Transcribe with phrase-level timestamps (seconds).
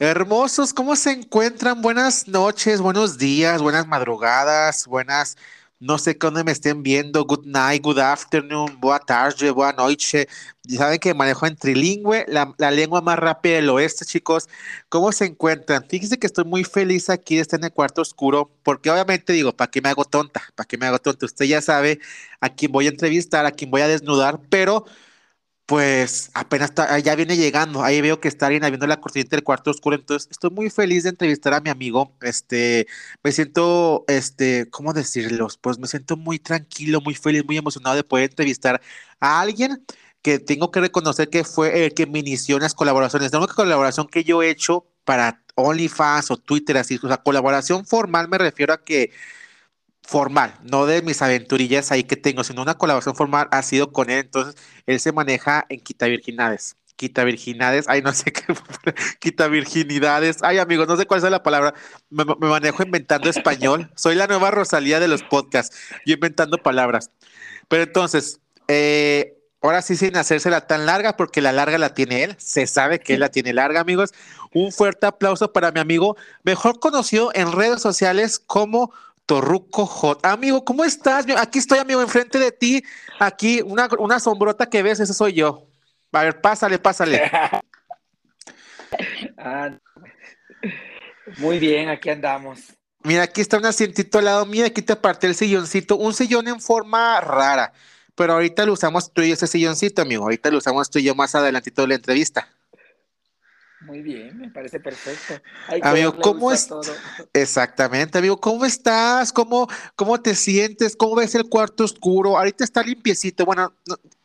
[0.00, 1.82] Hermosos, ¿cómo se encuentran?
[1.82, 5.36] Buenas noches, buenos días, buenas madrugadas, buenas,
[5.80, 7.24] no sé dónde me estén viendo.
[7.24, 10.28] Good night, good afternoon, boa tarde, boa noche.
[10.68, 14.48] Saben que manejo en trilingüe, la, la lengua más rápida del oeste, chicos.
[14.88, 15.84] ¿Cómo se encuentran?
[15.88, 19.52] Fíjense que estoy muy feliz aquí de estar en el cuarto oscuro, porque obviamente digo,
[19.56, 20.44] ¿para qué me hago tonta?
[20.54, 21.26] ¿Para qué me hago tonta?
[21.26, 21.98] Usted ya sabe
[22.40, 24.84] a quién voy a entrevistar, a quién voy a desnudar, pero
[25.68, 27.82] pues apenas está, ya viene llegando.
[27.84, 29.96] Ahí veo que está alguien abriendo la cortina del cuarto oscuro.
[29.96, 32.16] Entonces, estoy muy feliz de entrevistar a mi amigo.
[32.22, 32.86] Este,
[33.22, 35.58] me siento, este, ¿cómo decirlos?
[35.58, 38.80] Pues me siento muy tranquilo, muy feliz, muy emocionado de poder entrevistar
[39.20, 39.84] a alguien
[40.22, 43.30] que tengo que reconocer que fue el que me inició en las colaboraciones.
[43.30, 47.84] La única colaboración que yo he hecho para OnlyFans o Twitter, así, o sea, colaboración
[47.84, 49.10] formal me refiero a que
[50.08, 54.08] formal, no de mis aventurillas ahí que tengo, sino una colaboración formal ha sido con
[54.08, 54.20] él.
[54.20, 54.54] Entonces,
[54.86, 56.76] él se maneja en quita virginades.
[56.96, 58.42] Quita virginades, ay, no sé qué,
[59.20, 60.38] quita virginidades.
[60.42, 61.74] Ay, amigos, no sé cuál es la palabra.
[62.08, 63.90] Me, me, manejo inventando español.
[63.96, 65.76] Soy la nueva Rosalía de los podcasts.
[66.06, 67.10] Yo inventando palabras.
[67.68, 72.34] Pero entonces, eh, ahora sí, sin hacérsela tan larga, porque la larga la tiene él.
[72.38, 74.14] Se sabe que él la tiene larga, amigos.
[74.54, 78.90] Un fuerte aplauso para mi amigo, mejor conocido en redes sociales como
[79.28, 80.24] Torruco Hot.
[80.24, 81.26] Amigo, ¿cómo estás?
[81.36, 82.82] Aquí estoy, amigo, enfrente de ti.
[83.18, 85.68] Aquí, una, una sombrota que ves, ese soy yo.
[86.12, 87.30] A ver, pásale, pásale.
[89.36, 89.70] Ah,
[91.36, 92.72] muy bien, aquí andamos.
[93.04, 96.48] Mira, aquí está un asientito al lado mío, aquí te aparté el silloncito, un sillón
[96.48, 97.72] en forma rara,
[98.14, 101.14] pero ahorita lo usamos tú y ese silloncito, amigo, ahorita lo usamos tú y yo
[101.14, 102.48] más adelantito de la entrevista.
[103.80, 105.40] Muy bien, me parece perfecto.
[105.82, 106.68] amigo, ¿cómo es?
[107.32, 109.32] Exactamente, amigo, ¿cómo estás?
[109.32, 110.96] ¿Cómo, ¿Cómo te sientes?
[110.96, 112.36] ¿Cómo ves el cuarto oscuro?
[112.36, 113.72] Ahorita está limpiecito, bueno,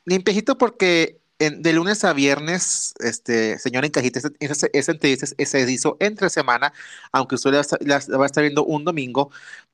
[0.05, 6.29] limpiecito porque de lunes a viernes, este, señora Encajita, esa, esa entrevista se hizo entre
[6.29, 6.73] semana,
[7.11, 9.29] aunque usted la, va a estar viendo un domingo,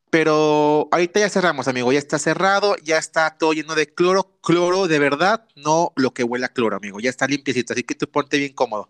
[0.09, 4.87] pero ahorita ya cerramos, amigo, ya está cerrado, ya está todo lleno de cloro, cloro
[4.87, 8.09] de verdad, no lo que huele a cloro, amigo, ya está limpiecito, así que tú
[8.09, 8.89] ponte bien cómodo.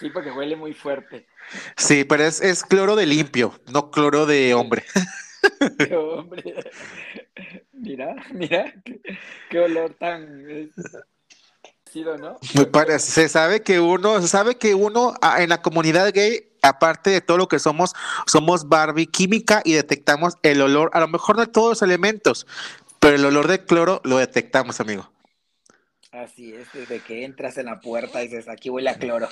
[0.00, 1.26] Sí, porque huele muy fuerte.
[1.76, 4.82] Sí, pero es, es cloro de limpio, no cloro de hombre.
[5.78, 6.54] De hombre.
[7.72, 8.74] Mira, mira,
[9.48, 10.44] qué, olor tan
[12.18, 12.38] ¿no?
[12.98, 17.38] Se sabe que uno, se sabe que uno en la comunidad gay, aparte de todo
[17.38, 17.94] lo que somos,
[18.26, 22.46] somos Barbie química y detectamos el olor, a lo mejor no todos los elementos,
[23.00, 25.09] pero el olor de cloro lo detectamos, amigo.
[26.12, 29.28] Así es, desde que entras en la puerta y dices, aquí huele a cloro.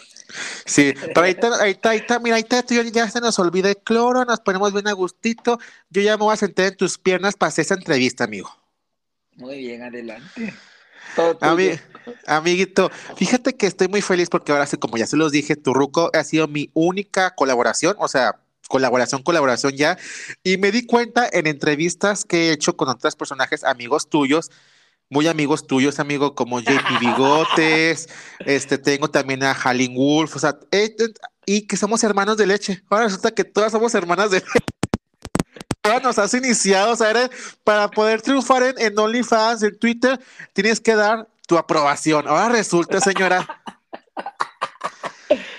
[0.65, 3.71] Sí, pero ahí está, ahí está, ahí está, mira, ahí está, ya se nos olvida
[3.71, 5.59] el cloro, nos ponemos bien a gustito.
[5.91, 8.49] Yo ya me voy a sentar en tus piernas para hacer esta entrevista, amigo.
[9.35, 10.55] Muy bien, adelante.
[12.27, 16.11] amiguito, fíjate que estoy muy feliz porque ahora sí, como ya se los dije, Turruco
[16.15, 18.39] ha sido mi única colaboración, o sea,
[18.69, 19.99] colaboración, colaboración ya,
[20.45, 24.53] y me di cuenta en entrevistas que he hecho con otros personajes, amigos tuyos,
[25.11, 28.09] muy amigos tuyos, amigo, como JP Bigotes,
[28.41, 31.09] este, tengo también a Halin Wolf, o sea, eh, eh,
[31.47, 32.83] y que somos hermanos de leche.
[32.91, 36.03] Ahora resulta que todas somos hermanas de leche.
[36.03, 37.31] Nos has iniciado, o
[37.65, 40.21] para poder triunfar en, en OnlyFans, en Twitter,
[40.53, 42.29] tienes que dar tu aprobación.
[42.29, 43.63] Ahora resulta, señora.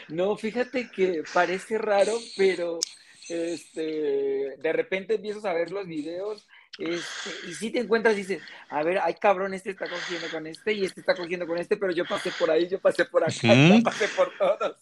[0.08, 2.80] No, fíjate que parece raro, pero
[3.28, 6.48] este, de repente empiezas a ver los videos
[6.80, 10.72] este, y si te encuentras dices, a ver, ay cabrón, este está cogiendo con este
[10.72, 13.34] y este está cogiendo con este, pero yo pasé por ahí, yo pasé por acá,
[13.42, 14.78] yo pasé por todos.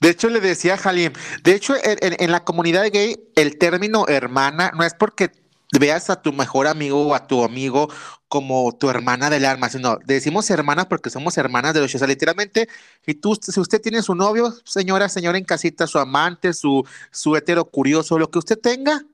[0.00, 4.72] De hecho, le decía a Halim, de hecho, en, la comunidad gay, el término hermana
[4.74, 5.30] no es porque
[5.78, 7.88] veas a tu mejor amigo o a tu amigo
[8.28, 12.08] como tu hermana del alma, sino decimos hermana porque somos hermanas de los O sea,
[12.08, 12.68] literalmente,
[13.06, 17.36] y tú, si usted tiene su novio, señora, señora en casita, su amante, su, su
[17.36, 19.04] hetero curioso, lo que usted tenga,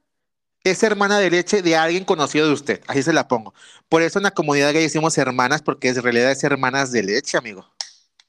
[0.65, 2.81] es hermana de leche de alguien conocido de usted.
[2.87, 3.55] Así se la pongo.
[3.89, 7.37] Por eso en la comunidad gay decimos hermanas, porque en realidad es hermanas de leche,
[7.37, 7.67] amigo.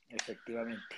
[0.09, 0.95] Efectivamente.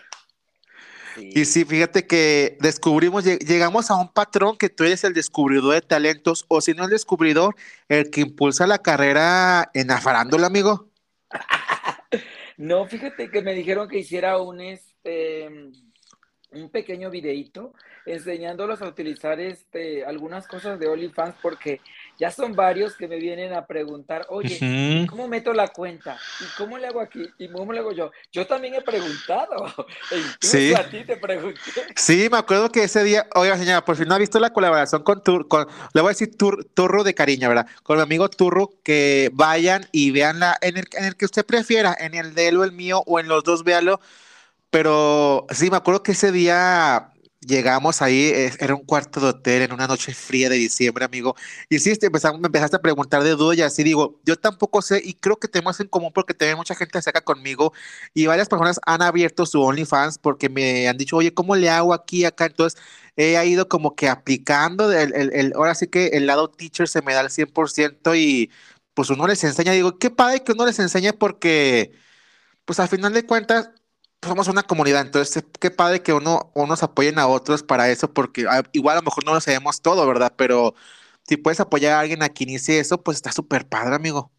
[1.17, 5.81] Y sí, fíjate que descubrimos, llegamos a un patrón que tú eres el descubridor de
[5.81, 7.55] talentos, o si no el descubridor,
[7.87, 10.89] el que impulsa la carrera en la farándula, amigo.
[12.57, 15.71] no, fíjate que me dijeron que hiciera un este
[16.51, 17.73] un pequeño videito
[18.05, 21.81] enseñándolos a utilizar este, algunas cosas de OnlyFans porque
[22.17, 26.17] ya son varios que me vienen a preguntar, oye, ¿cómo meto la cuenta?
[26.39, 27.27] ¿Y cómo le hago aquí?
[27.37, 28.11] ¿Y cómo le hago yo?
[28.31, 29.55] Yo también he preguntado.
[30.11, 30.73] E sí.
[30.73, 31.59] a ti te pregunté.
[31.95, 35.03] Sí, me acuerdo que ese día, oiga señora, por si no ha visto la colaboración
[35.03, 37.67] con Tur, con, le voy a decir Turro de cariño, ¿verdad?
[37.83, 41.45] Con mi amigo Turro, que vayan y vean la, en el, en el que usted
[41.45, 43.99] prefiera, en el de él o el mío, o en los dos, véanlo
[44.69, 47.11] Pero sí, me acuerdo que ese día
[47.45, 51.35] llegamos ahí, era un cuarto de hotel en una noche fría de diciembre, amigo.
[51.69, 54.81] Y sí, te empezamos, me empezaste a preguntar de dudas y así digo, yo tampoco
[54.81, 57.73] sé y creo que tenemos en común porque también mucha gente se conmigo
[58.13, 61.93] y varias personas han abierto su OnlyFans porque me han dicho, oye, ¿cómo le hago
[61.93, 62.45] aquí, acá?
[62.45, 62.81] Entonces
[63.15, 67.13] he ido como que aplicando, el, el, ahora sí que el lado teacher se me
[67.13, 68.51] da al 100% y
[68.93, 71.91] pues uno les enseña, digo, qué padre que uno les enseñe porque
[72.65, 73.71] pues al final de cuentas
[74.27, 78.45] somos una comunidad, entonces qué padre que uno, unos apoyen a otros para eso, porque
[78.49, 80.33] ah, igual a lo mejor no lo sabemos todo, ¿verdad?
[80.35, 80.75] Pero
[81.23, 84.31] si puedes apoyar a alguien a que inicie eso, pues está súper padre, amigo.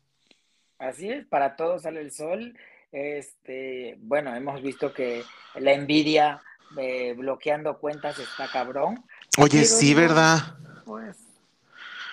[0.78, 2.56] Así es, para todos sale el sol.
[2.92, 5.24] Este, bueno, hemos visto que
[5.54, 6.42] la envidia
[6.78, 9.04] eh, bloqueando cuentas está cabrón.
[9.38, 10.56] Oye, sí, ¿verdad?
[10.84, 11.16] Pues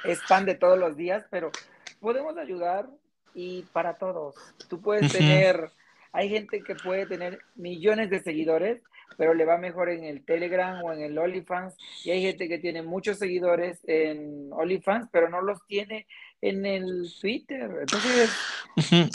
[0.04, 1.52] es pan de todos los días, pero
[2.00, 2.88] podemos ayudar
[3.34, 4.36] y para todos.
[4.68, 5.72] Tú puedes tener
[6.14, 8.82] hay gente que puede tener millones de seguidores,
[9.18, 11.74] pero le va mejor en el Telegram o en el OnlyFans.
[12.06, 16.06] Y hay gente que tiene muchos seguidores en OnlyFans, pero no los tiene
[16.42, 17.70] en el Twitter.
[17.82, 18.30] Entonces,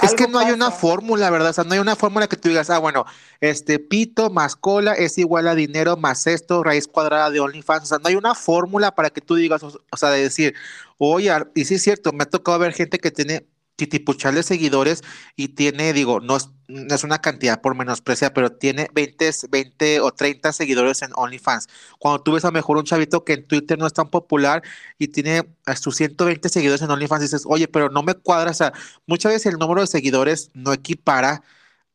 [0.02, 1.50] es que no hay una fórmula, ¿verdad?
[1.50, 3.04] O sea, no hay una fórmula que tú digas, ah, bueno,
[3.40, 7.84] este pito más cola es igual a dinero más esto, raíz cuadrada de OnlyFans.
[7.84, 10.54] O sea, no hay una fórmula para que tú digas, o, sea, de decir,
[10.96, 13.46] oye, y sí es cierto, me ha tocado ver gente que tiene
[13.76, 15.04] titipuchales seguidores
[15.36, 20.00] y tiene, digo, no es, no es una cantidad por menosprecia, pero tiene 20, 20
[20.00, 21.66] o 30 seguidores en OnlyFans.
[21.98, 24.62] Cuando tú ves a lo mejor un chavito que en Twitter no es tan popular
[24.98, 28.54] y tiene a sus 120 seguidores en OnlyFans, dices, oye, pero no me cuadra, o
[28.54, 28.72] sea,
[29.06, 31.42] muchas veces el número de seguidores no equipara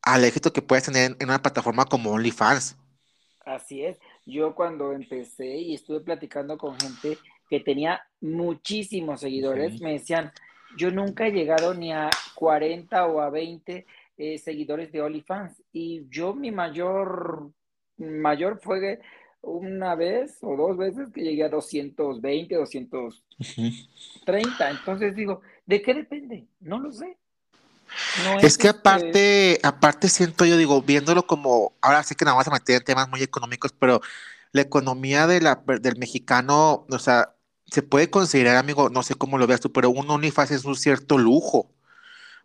[0.01, 2.75] al éxito que puedes tener en una plataforma como OnlyFans.
[3.45, 3.99] Así es.
[4.25, 7.17] Yo cuando empecé y estuve platicando con gente
[7.49, 10.31] que tenía muchísimos seguidores, me decían,
[10.77, 13.85] yo nunca he llegado ni a 40 o a 20
[14.17, 15.61] eh, seguidores de OnlyFans.
[15.71, 17.51] Y yo mi mayor,
[17.97, 19.01] mayor fue
[19.41, 24.69] una vez o dos veces que llegué a 220, 230.
[24.69, 26.45] Entonces digo, ¿de qué depende?
[26.61, 27.17] No lo sé.
[28.41, 32.47] es, que este aparte, aparte siento yo, digo, viéndolo como, ahora sí que nada más
[32.47, 34.01] a meter en temas muy económicos, pero
[34.53, 37.35] la economía de la, del mexicano, o sea,
[37.65, 40.75] se puede considerar, amigo, no sé cómo lo veas tú, pero un OnlyFans es un
[40.75, 41.69] cierto lujo,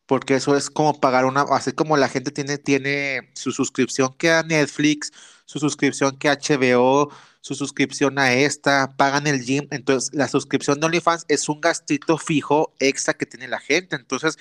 [0.08, 4.30] porque eso es como pagar una, así como la gente tiene, tiene su suscripción que
[4.30, 5.12] a Netflix,
[5.44, 7.12] su suscripción que a HBO,
[7.42, 12.16] su suscripción a esta, pagan el gym, entonces la suscripción de OnlyFans es un gastito
[12.16, 14.38] fijo extra que tiene la gente, entonces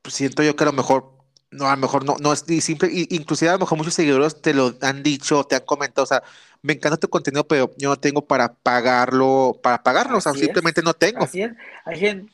[0.00, 1.12] pues siento yo que a lo mejor
[1.50, 4.54] no, a lo mejor no, no es simple, inclusive a lo mejor muchos seguidores te
[4.54, 6.22] lo han dicho, te han comentado, o sea,
[6.62, 10.80] me encanta tu contenido, pero yo no tengo para pagarlo, para pagarlo, o sea, simplemente
[10.80, 11.24] no tengo.
[11.24, 11.52] Así es,
[11.84, 12.32] hay gente,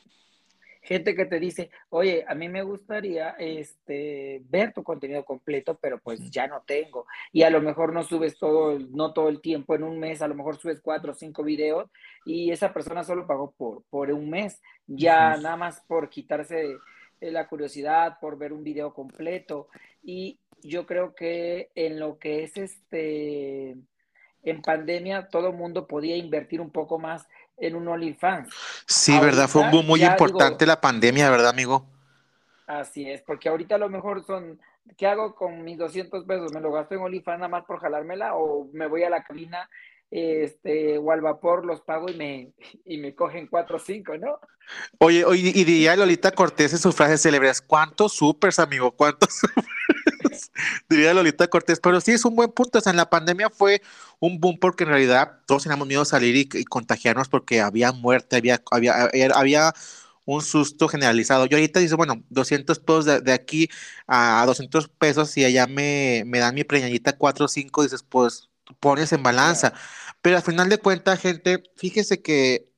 [0.81, 5.99] gente que te dice, oye, a mí me gustaría este, ver tu contenido completo, pero
[5.99, 7.05] pues ya no tengo.
[7.31, 10.27] Y a lo mejor no subes todo, no todo el tiempo, en un mes, a
[10.27, 11.89] lo mejor subes cuatro o cinco videos
[12.25, 16.77] y esa persona solo pagó por, por un mes, ya nada más por quitarse
[17.19, 19.67] la curiosidad por ver un video completo.
[20.03, 23.77] Y yo creo que en lo que es este
[24.43, 27.27] en pandemia todo mundo podía invertir un poco más
[27.61, 28.49] en un OnlyFans.
[28.85, 31.85] Sí, verdad, fue un muy importante la pandemia, ¿verdad, amigo?
[32.67, 34.59] Así es, porque ahorita a lo mejor son,
[34.97, 36.53] ¿qué hago con mis 200 pesos?
[36.53, 39.69] ¿Me lo gasto en OnlyFans nada más por jalármela o me voy a la cabina
[40.09, 42.51] este, o al vapor los pago y me,
[42.85, 44.39] y me cogen cuatro o cinco, ¿no?
[44.99, 48.91] Oye, oye, y diría Lolita Cortés en sus frases célebres, ¿cuántos supers, amigo?
[48.91, 49.67] ¿Cuántos supers?
[50.89, 53.81] diría Lolita Cortés, pero sí es un buen punto, o sea, en la pandemia fue
[54.19, 58.37] un boom porque en realidad todos teníamos miedo a salir y, contagiarnos porque había muerte,
[58.37, 59.73] había, había, había
[60.25, 61.45] un susto generalizado.
[61.45, 63.69] Yo ahorita dice, bueno, 200 pesos de, aquí
[64.07, 68.49] a 200 pesos y allá me, me dan mi preñadita 4 o 5, dices, pues
[68.79, 69.73] pones en balanza.
[70.21, 72.70] Pero al final de cuentas, gente, fíjese que,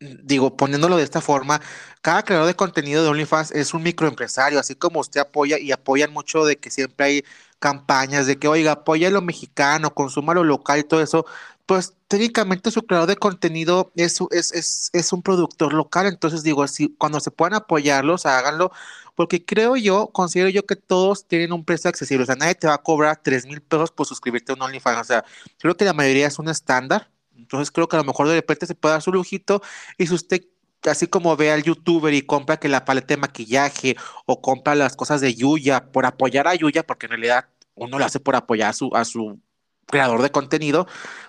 [0.00, 1.60] digo, poniéndolo de esta forma,
[2.00, 6.12] cada creador de contenido de OnlyFans es un microempresario, así como usted apoya y apoyan
[6.12, 7.24] mucho de que siempre hay
[7.58, 11.26] campañas de que, oiga, apoya lo mexicano, consuma lo local y todo eso,
[11.66, 16.66] pues técnicamente su creador de contenido es, es, es, es un productor local, entonces digo,
[16.66, 18.72] si cuando se puedan apoyarlos, háganlo,
[19.14, 22.66] porque creo yo, considero yo que todos tienen un precio accesible, o sea, nadie te
[22.66, 25.24] va a cobrar 3 mil pesos por suscribirte a un OnlyFans, o sea,
[25.58, 28.66] creo que la mayoría es un estándar, entonces creo que a lo mejor de repente
[28.66, 29.62] se puede dar su lujito
[29.98, 30.42] y si usted
[30.88, 34.96] así como ve al youtuber y compra que la paleta de maquillaje o compra las
[34.96, 38.70] cosas de Yuya por apoyar a Yuya, porque en realidad uno lo hace por apoyar
[38.70, 39.38] a su, a su
[39.86, 40.86] creador de contenido,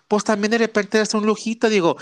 [0.07, 1.97] pues también de repente es un lujito, digo,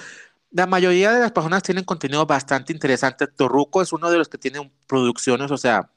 [0.52, 3.28] la mayoría de las personas tienen contenido bastante interesante.
[3.28, 5.92] Torruco es uno de los que tiene producciones, o sea,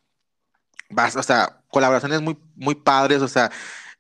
[1.17, 3.51] o sea, colaboraciones muy, muy padres, o sea,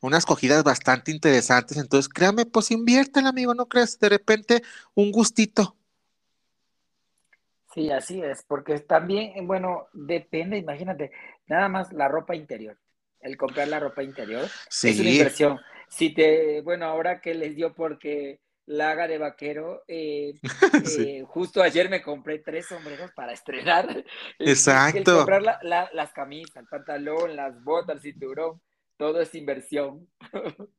[0.03, 1.79] unas cogidas bastante interesantes.
[1.79, 3.99] Entonces, créame, pues inviértela, amigo, ¿no crees?
[3.99, 4.63] De repente,
[4.95, 5.77] un gustito.
[7.73, 11.11] Sí, así es, porque también, bueno, depende, imagínate,
[11.47, 12.77] nada más la ropa interior,
[13.21, 14.91] el comprar la ropa interior Sí.
[14.91, 15.59] es una inversión.
[15.89, 20.35] Si te, bueno, ahora que les dio porque la haga de vaquero, eh,
[20.85, 21.03] Sí.
[21.03, 23.89] eh, justo ayer me compré tres sombreros para estrenar.
[23.89, 24.05] El-
[24.39, 25.17] El, Exacto.
[25.17, 28.61] comprar la- la- las camisas, el pantalón, las botas, el cinturón,
[29.03, 30.09] todo es inversión.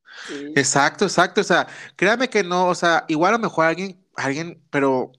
[0.54, 1.40] Exacto, exacto.
[1.40, 1.66] O sea,
[1.96, 5.10] créame que no, o sea, igual a lo mejor alguien, alguien, pero,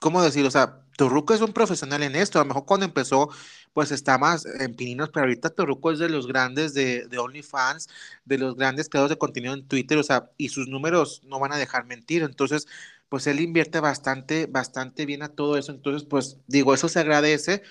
[0.00, 0.44] ¿cómo decir?
[0.46, 2.38] O sea, Torruco es un profesional en esto.
[2.38, 3.30] A lo mejor cuando empezó,
[3.72, 7.88] pues está más en pininos, pero ahorita Torruco es de los grandes de, de OnlyFans,
[8.24, 11.52] de los grandes creadores de contenido en Twitter, o sea, y sus números no van
[11.52, 12.22] a dejar mentir.
[12.22, 12.66] Entonces,
[13.08, 15.72] pues él invierte bastante, bastante bien a todo eso.
[15.72, 17.62] Entonces, pues digo, eso se agradece.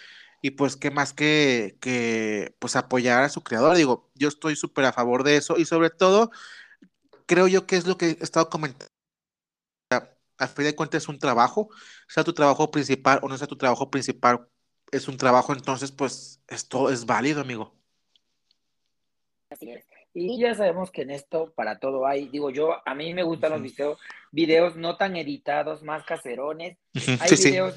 [0.46, 3.78] Y pues, ¿qué más que, que pues apoyar a su creador?
[3.78, 6.32] Digo, yo estoy súper a favor de eso y sobre todo
[7.26, 8.92] creo yo que es lo que he estado comentando.
[10.38, 11.70] Al fin de cuentas es un trabajo,
[12.10, 14.50] sea tu trabajo principal o no sea tu trabajo principal,
[14.92, 17.74] es un trabajo, entonces pues esto es válido, amigo.
[19.50, 19.86] Así es.
[20.14, 23.54] Y ya sabemos que en esto para todo hay, digo yo, a mí me gustan
[23.54, 23.98] los videos,
[24.34, 26.78] videos no tan editados, más caserones.
[27.22, 27.76] Hay Sí, sí, videos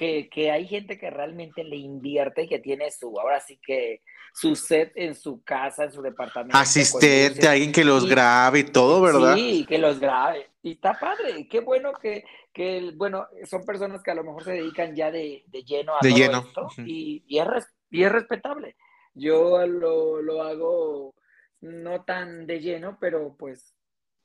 [0.00, 4.00] que, que hay gente que realmente le invierte y que tiene su, ahora sí que
[4.32, 6.56] su set en su casa, en su departamento.
[6.56, 9.34] asistente, alguien que los grabe y todo, ¿verdad?
[9.36, 10.48] Sí, que los grabe.
[10.62, 11.46] Y está padre.
[11.48, 15.44] Qué bueno que, que, bueno, son personas que a lo mejor se dedican ya de,
[15.48, 18.76] de lleno a De todo lleno, esto y, y es, res- y es respetable.
[19.12, 21.14] Yo lo, lo hago
[21.60, 23.74] no tan de lleno, pero pues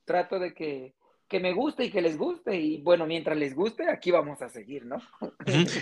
[0.06, 0.94] trato de que,
[1.28, 2.56] que me guste y que les guste.
[2.56, 5.02] Y bueno, mientras les guste, aquí vamos a seguir, ¿no?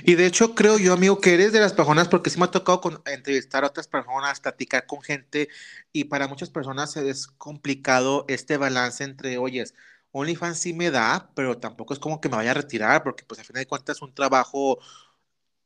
[0.06, 2.52] Y de hecho creo yo, amigo, que eres de las personas, porque sí me ha
[2.52, 5.48] tocado con- entrevistar a otras personas, platicar con gente,
[5.94, 9.74] y para muchas personas es complicado este balance entre, oyes,
[10.12, 13.40] OnlyFans sí me da, pero tampoco es como que me vaya a retirar, porque pues
[13.40, 14.80] al final de cuentas es un trabajo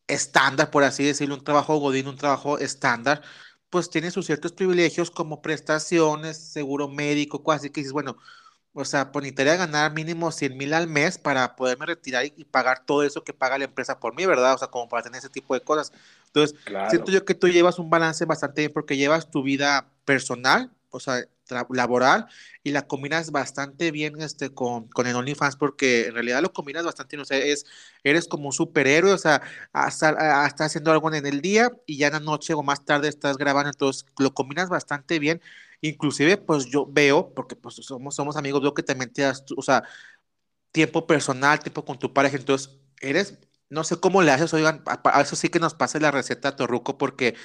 [0.07, 3.21] estándar, por así decirlo, un trabajo godín, un trabajo estándar,
[3.69, 8.17] pues tiene sus ciertos privilegios como prestaciones, seguro médico, cosas así que dices, bueno,
[8.77, 12.45] o sea, pues necesitaría ganar mínimo 100 mil al mes para poderme retirar y, y
[12.45, 14.53] pagar todo eso que paga la empresa por mí, ¿verdad?
[14.55, 15.91] O sea, como para tener ese tipo de cosas.
[16.27, 16.85] Entonces, Claro.
[16.85, 20.99] siento yo que tú llevas un balance bastante bien porque llevas tu vida personal, o
[20.99, 21.25] sea,
[21.69, 22.27] laboral,
[22.63, 26.83] y la combinas bastante bien este, con, con el OnlyFans porque en realidad lo combinas
[26.85, 27.65] bastante bien, o sea, es,
[28.03, 29.41] eres como un superhéroe, o sea,
[29.73, 30.09] hasta,
[30.43, 33.07] a- estás haciendo algo en el día y ya en la noche o más tarde
[33.07, 35.41] estás grabando, entonces lo combinas bastante bien.
[35.81, 39.61] Inclusive, pues yo veo, porque pues somos, somos amigos, veo que también te das, o
[39.61, 39.83] sea,
[40.71, 45.01] tiempo personal, tiempo con tu pareja, entonces eres, no sé cómo le haces, oigan, a,
[45.19, 47.35] a eso sí que nos pase la receta Torruco, porque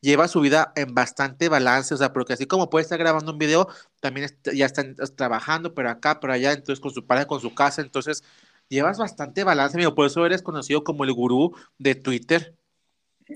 [0.00, 3.38] lleva su vida en bastante balance, o sea, porque así como puede estar grabando un
[3.38, 3.68] video,
[4.00, 7.54] también ya están es- trabajando, pero acá, pero allá, entonces con su pareja, con su
[7.54, 8.24] casa, entonces
[8.68, 12.56] llevas bastante balance, amigo, por eso eres conocido como el gurú de Twitter.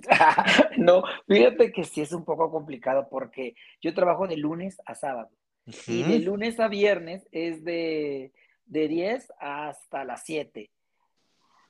[0.78, 5.30] No, fíjate que sí es un poco complicado porque yo trabajo de lunes a sábado.
[5.88, 8.32] Y de lunes a viernes es de,
[8.66, 10.70] de 10 hasta las 7.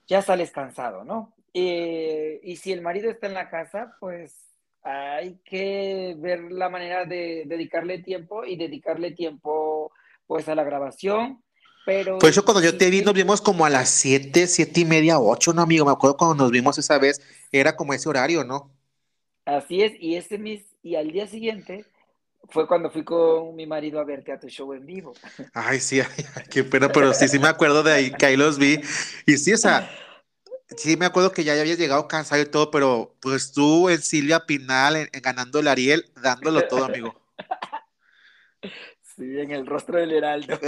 [0.07, 1.35] Ya sales cansado, ¿no?
[1.55, 4.47] Eh, y si el marido está en la casa, pues
[4.83, 9.91] hay que ver la manera de dedicarle tiempo y dedicarle tiempo
[10.27, 11.43] pues a la grabación.
[11.87, 14.85] Pero Por eso cuando yo te vi, nos vimos como a las 7, 7 y
[14.85, 15.87] media, 8, ¿no, amigo?
[15.87, 18.73] Me acuerdo cuando nos vimos esa vez, era como ese horario, ¿no?
[19.45, 21.85] así es, y ese mis, y al día siguiente
[22.49, 25.15] fue cuando fui con mi marido a verte a tu show en vivo.
[25.55, 26.01] Ay, sí,
[26.35, 28.81] ay, qué pena, pero sí, sí me acuerdo de ahí, que ahí los vi.
[29.25, 29.89] Y sí, o sea,
[30.77, 34.45] sí me acuerdo que ya habías llegado cansado y todo, pero pues tú en Silvia
[34.45, 37.15] Pinal, en, en ganando el Ariel, dándolo todo, amigo.
[39.17, 40.61] Sí, en el rostro del heraldo.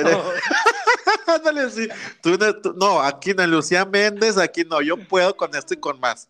[1.26, 1.88] Ándale, sí.
[2.22, 5.78] Tú no, tú- no, aquí no, Lucía Méndez, aquí no, yo puedo con esto y
[5.78, 6.28] con más.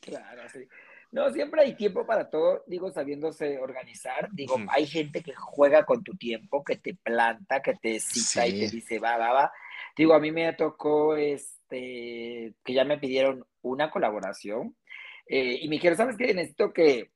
[0.00, 0.66] Claro, sí.
[1.12, 4.28] No, siempre hay tiempo para todo, digo, sabiéndose organizar.
[4.32, 8.52] Digo, hay gente que juega con tu tiempo, que te planta, que te cita y
[8.60, 9.52] te dice, va, va, va.
[9.96, 14.76] Digo, a mí me tocó, este, que ya me pidieron una colaboración.
[15.26, 16.32] eh, y me dijeron, ¿sabes qué?
[16.32, 17.10] Necesito que,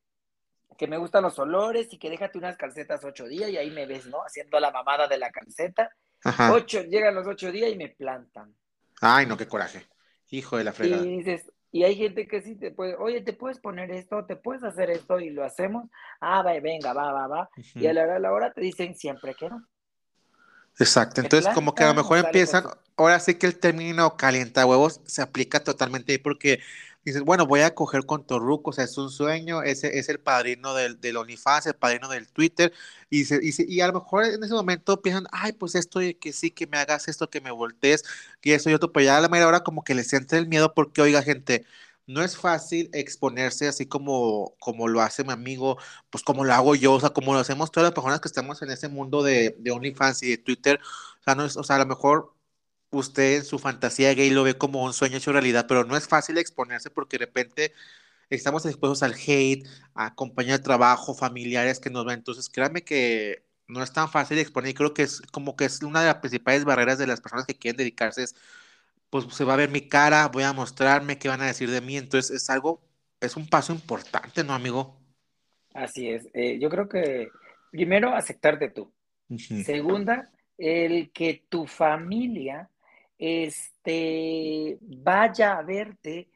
[0.76, 3.86] que me gustan los olores y que déjate unas calcetas ocho días y ahí me
[3.86, 4.18] ves, ¿no?
[4.24, 5.90] Haciendo la mamada de la calceta.
[6.24, 6.52] Ajá.
[6.52, 8.54] Ocho, llegan los ocho días y me plantan.
[9.00, 9.86] Ay, no, qué coraje.
[10.30, 11.04] Hijo de la fregada.
[11.04, 14.36] Y dices, y hay gente que sí te puede, oye, te puedes poner esto, te
[14.36, 15.90] puedes hacer esto y lo hacemos.
[16.20, 17.50] Ah, va, venga, va, va, va.
[17.74, 19.66] Y a la hora, a la hora te dicen siempre que no.
[20.78, 22.64] Exacto, entonces como que a lo mejor empiezan,
[22.96, 26.60] ahora sí que el término calienta huevos se aplica totalmente ahí porque
[27.04, 30.20] dices, bueno, voy a coger con Torruco, o sea, es un sueño, ese es el
[30.20, 32.73] padrino del, del OnlyFans, el padrino del Twitter,
[33.11, 36.32] y, se, y, y, a lo mejor en ese momento piensan, ay, pues esto, que
[36.32, 38.04] sí, que me hagas esto, que me voltees,
[38.42, 40.49] y eso y otro, pero ya a la media hora como que les entra el
[40.49, 41.66] miedo, porque, oiga, gente,
[42.06, 45.78] no es fácil exponerse así como, como lo hace mi amigo,
[46.11, 48.61] pues como lo hago yo, o sea, como lo hacemos todas las personas que estamos
[48.62, 50.80] en ese mundo de, de OnlyFans y de Twitter,
[51.20, 52.33] o sea, no es, o sea, a lo mejor
[52.98, 56.08] usted en su fantasía gay lo ve como un sueño hecho realidad, pero no es
[56.08, 57.72] fácil exponerse porque de repente
[58.30, 62.16] estamos expuestos al hate, a compañía de trabajo, familiares que nos ven.
[62.18, 65.82] Entonces, créanme que no es tan fácil exponer y creo que es como que es
[65.82, 68.34] una de las principales barreras de las personas que quieren dedicarse es,
[69.10, 71.80] pues se va a ver mi cara, voy a mostrarme, qué van a decir de
[71.80, 71.96] mí.
[71.96, 72.82] Entonces, es algo,
[73.20, 75.00] es un paso importante, ¿no, amigo?
[75.72, 76.28] Así es.
[76.34, 77.28] Eh, yo creo que
[77.70, 78.92] primero aceptarte tú.
[79.28, 79.64] Uh -huh.
[79.64, 82.70] Segunda, el que tu familia
[83.24, 86.28] este, vaya a verte,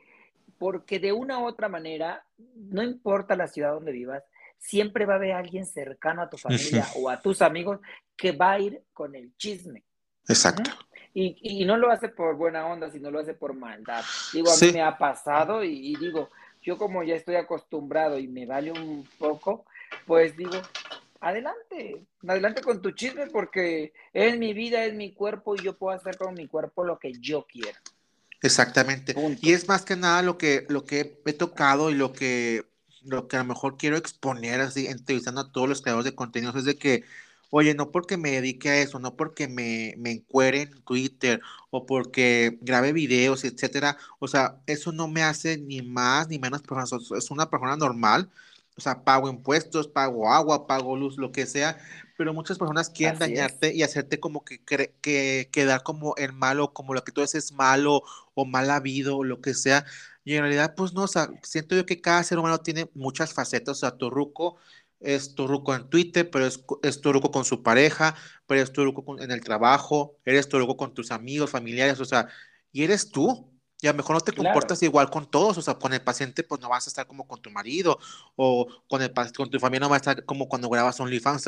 [0.59, 4.23] porque de una u otra manera, no importa la ciudad donde vivas,
[4.57, 7.80] siempre va a haber alguien cercano a tu familia o a tus amigos
[8.16, 9.85] que va a ir con el chisme.
[10.26, 10.71] Exacto.
[11.12, 14.02] Y, y, no lo hace por buena onda, sino lo hace por maldad.
[14.33, 14.66] Digo, a sí.
[14.66, 16.30] mí me ha pasado y, y digo,
[16.62, 19.66] yo como ya estoy acostumbrado y me vale un poco,
[20.07, 20.61] pues digo,
[21.21, 25.97] adelante, adelante con tu chisme porque es mi vida, es mi cuerpo y yo puedo
[25.97, 27.79] hacer con mi cuerpo lo que yo quiera.
[28.43, 29.15] Exactamente.
[29.15, 29.41] Punto.
[29.43, 32.65] Y es más que nada lo que, lo que he tocado y lo que,
[33.03, 36.55] lo que a lo mejor quiero exponer así, entrevistando a todos los creadores de contenidos,
[36.57, 37.05] es de que,
[37.51, 41.85] oye, no porque me dedique a eso, no porque me, me encuere en Twitter o
[41.85, 47.03] porque grabe videos, etcétera, o sea, eso no me hace ni más ni menos persona,
[47.17, 48.31] es una persona normal
[48.79, 51.79] o sea, pago impuestos, pago agua, pago luz, lo que sea,
[52.17, 53.75] pero muchas personas quieren Así dañarte es.
[53.75, 58.03] y hacerte como que, que quedar como el malo, como lo que tú haces malo
[58.35, 59.85] o mal habido o lo que sea.
[60.25, 63.33] Y en realidad, pues no, o sea, siento yo que cada ser humano tiene muchas
[63.35, 64.57] facetas, o sea, tu ruco
[65.01, 68.14] es tu ruco en Twitter, pero es, es tu ruco con su pareja,
[68.47, 72.05] pero es tu ruco en el trabajo, eres tu ruco con tus amigos, familiares, o
[72.05, 72.29] sea,
[72.73, 74.53] y eres tú, y a lo mejor no te claro.
[74.53, 77.27] comportas igual con todos, o sea, con el paciente pues no vas a estar como
[77.29, 77.99] con tu marido,
[78.37, 81.45] o con, el, con tu familia no va a estar como cuando grabas OnlyFans,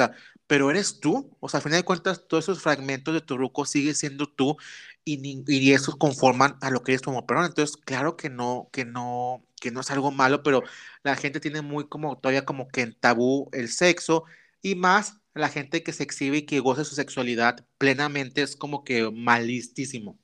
[0.46, 3.64] pero eres tú, o sea, al final de cuentas todos esos fragmentos de tu ruco
[3.64, 4.56] siguen siendo tú
[5.04, 8.84] y, y esos conforman a lo que eres como persona, entonces claro que no, que
[8.84, 10.62] no, que no es algo malo, pero
[11.02, 14.24] la gente tiene muy como todavía como que en tabú el sexo
[14.62, 18.84] y más la gente que se exhibe y que goza su sexualidad plenamente es como
[18.84, 20.18] que malistísimo.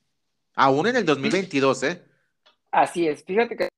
[0.57, 2.03] Aún en el 2022, ¿eh?
[2.73, 3.23] Así es.
[3.25, 3.69] Fíjate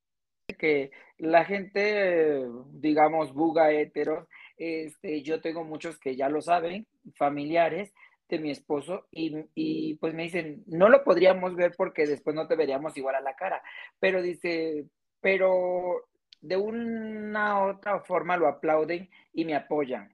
[0.57, 7.93] que, la gente, digamos, buga héteros, este, yo tengo muchos que ya lo saben, familiares
[8.29, 12.47] de mi esposo, y, y, pues me dicen, no lo podríamos ver porque después no
[12.47, 13.61] te veríamos igual a la cara,
[13.99, 14.85] pero dice,
[15.19, 16.05] pero
[16.39, 20.13] de una u otra forma lo aplauden y me apoyan.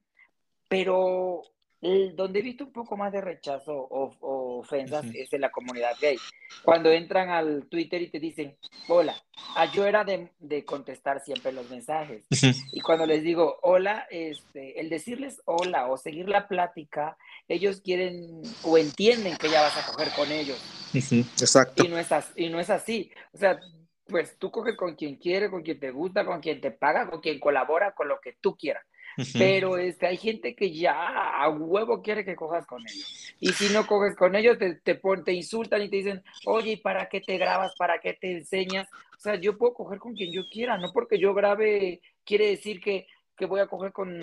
[0.68, 1.44] Pero
[1.82, 5.16] el, donde he visto un poco más de rechazo o, o ofensas uh -huh.
[5.16, 6.18] es en la comunidad gay.
[6.64, 8.58] Cuando entran al Twitter y te dicen,
[8.88, 9.16] hola,
[9.56, 12.24] ah, yo era de, de, contestar siempre los mensajes.
[12.32, 12.70] Uh -huh.
[12.74, 18.42] Y cuando les digo, hola, este, el decirles hola o seguir la plática, ellos quieren
[18.64, 20.60] o entienden que ya vas a coger con ellos.
[20.94, 21.26] Uh -huh.
[21.40, 21.84] Exacto.
[21.84, 23.12] Y no, es así, y no es así.
[23.34, 23.60] O sea,
[24.08, 27.22] pues tú coges con quien quiere, con quien te gusta, con quien te paga, con
[27.22, 28.86] quien colabora, con lo que tú quieras.
[29.18, 29.38] Uh -huh.
[29.38, 33.34] Pero este, hay gente que ya a huevo quiere que cojas con ellos.
[33.40, 36.78] Y si no coges con ellos, te, te, te insultan y te dicen, oye, ¿y
[36.78, 37.74] para qué te grabas?
[37.78, 38.88] ¿Para qué te enseñas?
[39.18, 42.82] O sea, yo puedo coger con quien yo quiera, no porque yo grabe quiere decir
[42.82, 44.20] que, que voy a coger con,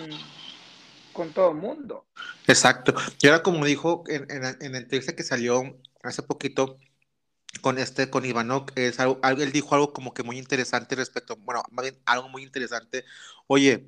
[1.13, 2.05] con todo el mundo.
[2.47, 2.93] Exacto.
[3.21, 6.79] Y ahora, como dijo en, en, en la entrevista que salió hace poquito,
[7.61, 11.63] con este, con Ivanov, es algo, él dijo algo como que muy interesante respecto, bueno,
[11.71, 13.05] más bien algo muy interesante.
[13.47, 13.85] Oye,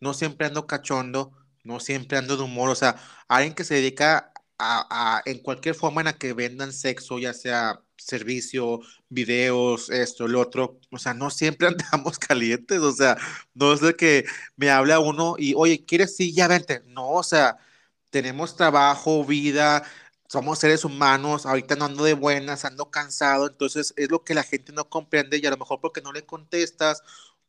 [0.00, 1.32] no siempre ando cachondo,
[1.64, 2.96] no siempre ando de humor, o sea,
[3.28, 7.34] alguien que se dedica a, a, en cualquier forma en la que vendan sexo, ya
[7.34, 13.16] sea servicio, videos, esto, lo otro, o sea, no siempre andamos calientes, o sea,
[13.54, 14.24] no es de que
[14.56, 16.16] me habla uno y, oye, ¿quieres?
[16.16, 17.58] Sí, ya vente, no, o sea,
[18.10, 19.82] tenemos trabajo, vida,
[20.28, 24.42] somos seres humanos, ahorita no ando de buenas, ando cansado, entonces es lo que la
[24.42, 27.02] gente no comprende y a lo mejor porque no le contestas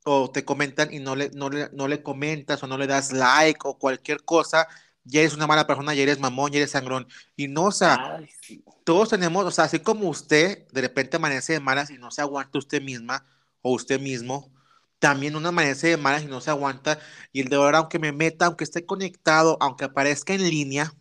[0.10, 3.12] o te comentan y no le, no le, no le comentas o no le das
[3.12, 4.67] like o cualquier cosa,
[5.04, 7.08] ya eres una mala persona, ya eres mamón, ya eres sangrón.
[7.36, 8.63] Y no, o sea, Ay, sí.
[8.86, 12.22] todos tenemos, o sea, así como usted de repente amanece de malas y no se
[12.22, 13.26] aguanta usted misma
[13.62, 14.52] o usted mismo,
[15.00, 17.00] también uno amanece de malas y no se aguanta.
[17.34, 20.93] Y el de ahora, aunque me meta, aunque esté conectado, aunque aparezca en línea,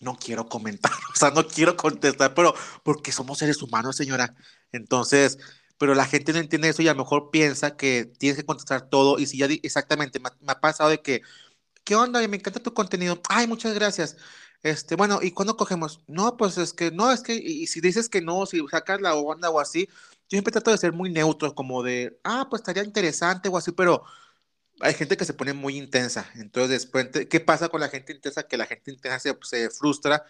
[0.00, 4.34] no quiero comentar, o sea, no quiero contestar, pero porque somos seres humanos, señora.
[4.72, 5.38] Entonces,
[5.78, 8.88] pero la gente no entiende eso y a lo mejor piensa que tienes que contestar
[8.88, 11.22] todo y si ya exactamente me, ha pasado de que,
[11.84, 12.26] ¿qué onda?
[12.28, 13.20] Me encanta tu contenido.
[13.28, 14.16] Ay, muchas gracias.
[14.62, 16.02] Este, bueno, ¿y cuándo cogemos?
[16.08, 19.14] No, pues es que, no, es que, y, si dices que no, si sacas la
[19.14, 22.82] onda o así, yo siempre trato de ser muy neutro, como de, ah, pues estaría
[22.84, 24.04] interesante o así, pero
[24.80, 26.30] hay gente que se pone muy intensa.
[26.36, 28.44] Entonces, después, ¿qué pasa con la gente intensa?
[28.44, 30.24] Que la gente intensa se, frustra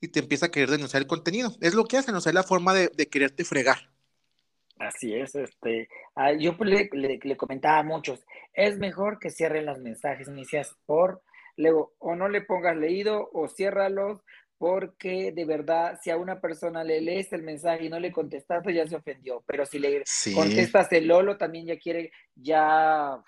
[0.00, 1.56] y te empieza a querer denunciar el contenido.
[1.60, 3.95] Es lo que hacen, o sea, es la forma de quererte fregar.
[4.78, 9.78] Así es, este, ah, yo le, le, comentaba a muchos, es mejor que cierren los
[9.78, 11.22] mensajes, inicias por,
[11.56, 14.20] luego, o no le pongas leído o ciérralos,
[14.58, 18.74] porque de verdad, si a una persona le lees el mensaje y no le contestaste,
[18.74, 23.18] ya se ofendió, pero si le contestas el Lolo, también ya quiere, ya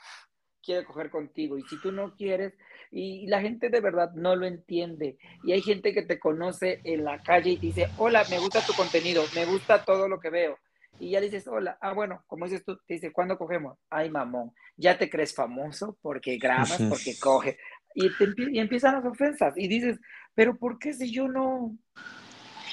[0.62, 2.52] quiere coger contigo, y si tú no quieres,
[2.90, 7.04] y la gente de verdad no lo entiende, y hay gente que te conoce en
[7.04, 10.28] la calle y te dice, hola, me gusta tu contenido, me gusta todo lo que
[10.28, 10.58] veo,
[10.98, 13.78] y ya dices, hola, ah, bueno, como dices tú, te dice, ¿cuándo cogemos?
[13.90, 17.58] Ay, mamón, ya te crees famoso porque grabas, porque coge.
[17.94, 18.10] Y,
[18.50, 19.98] y empiezan las ofensas y dices,
[20.34, 21.76] pero ¿por qué si yo no,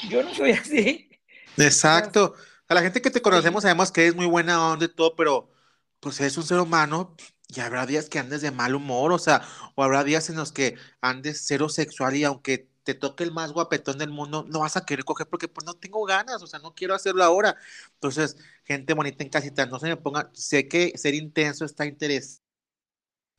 [0.09, 1.09] yo no soy así?
[1.57, 2.35] Exacto.
[2.67, 5.51] A la gente que te conocemos sabemos que es muy buena onda y todo, pero
[5.99, 7.15] pues eres un ser humano
[7.47, 9.41] y habrá días que andes de mal humor, o sea,
[9.75, 13.51] o habrá días en los que andes cero sexual y aunque te toque el más
[13.51, 16.59] guapetón del mundo, no vas a querer coger porque pues no tengo ganas, o sea,
[16.59, 17.57] no quiero hacerlo ahora.
[17.95, 22.43] Entonces, gente bonita en casita, no se me ponga, sé que ser intenso está interés,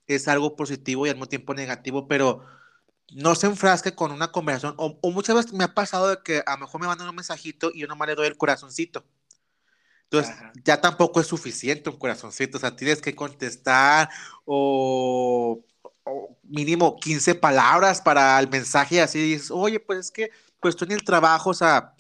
[0.07, 2.45] es algo positivo y al mismo tiempo negativo, pero
[3.13, 6.55] no se enfrasque con una conversación, o, muchas veces me ha pasado de que a
[6.55, 9.07] lo mejor me mandan un mensajito y yo nomás le doy el corazoncito.
[10.05, 14.09] Entonces, ya tampoco es suficiente un corazoncito, o sea, tienes que contestar
[14.45, 15.65] o
[16.43, 20.93] mínimo 15 palabras para el mensaje, así dices, oye, pues es que pues estoy en
[20.93, 21.95] el trabajo, o sea,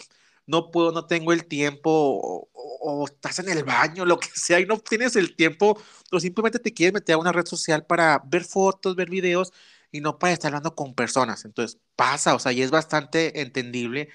[0.47, 4.67] no puedo, no tengo el tiempo, o, estás en el baño, lo que sea, y
[4.67, 5.79] no tienes el tiempo,
[6.13, 9.53] o simplemente te quieres meter a una red social para ver fotos, ver videos,
[9.91, 11.45] y no para estar hablando con personas.
[11.45, 14.09] Entonces, pasa, o sea, y es bastante entendible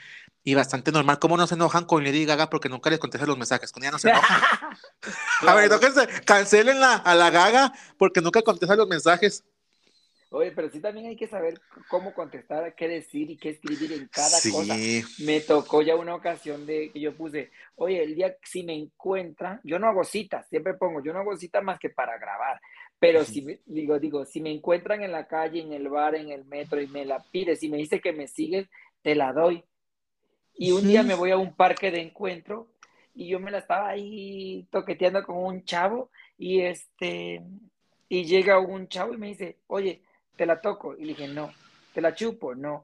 [0.44, 1.20] y bastante normal.
[1.20, 3.72] ¿Cómo no se enojan con Lady Gaga porque nunca les contestan los mensajes?
[3.72, 4.42] Con ella no se enojan.
[5.48, 9.44] a ver, entonces cancelen a la Gaga porque nunca contestan los mensajes.
[10.34, 14.08] Oye, pero sí también hay que saber cómo contestar, qué decir y qué escribir en
[14.08, 14.78] cada cosa.
[15.20, 19.60] Me tocó ya una ocasión de que yo puse, oye, el día si me encuentra,
[19.66, 22.62] yo no hago citas, siempre pongo, yo no hago citas más que para grabar,
[22.98, 26.30] pero si me, digo, digo, si me encuentran en la calle, en el bar, en
[26.30, 28.70] el metro y me la pides y me dice que me sigues,
[29.02, 29.66] te la doy.
[30.54, 32.70] Y un día me voy a un parque de encuentro
[33.14, 37.42] y yo me la estaba ahí toqueteando con un chavo y este,
[38.08, 40.04] y llega un chavo y me dice, oye,
[40.42, 40.96] te la toco.
[40.98, 41.54] Y le dije, no,
[41.94, 42.84] te la chupo, no.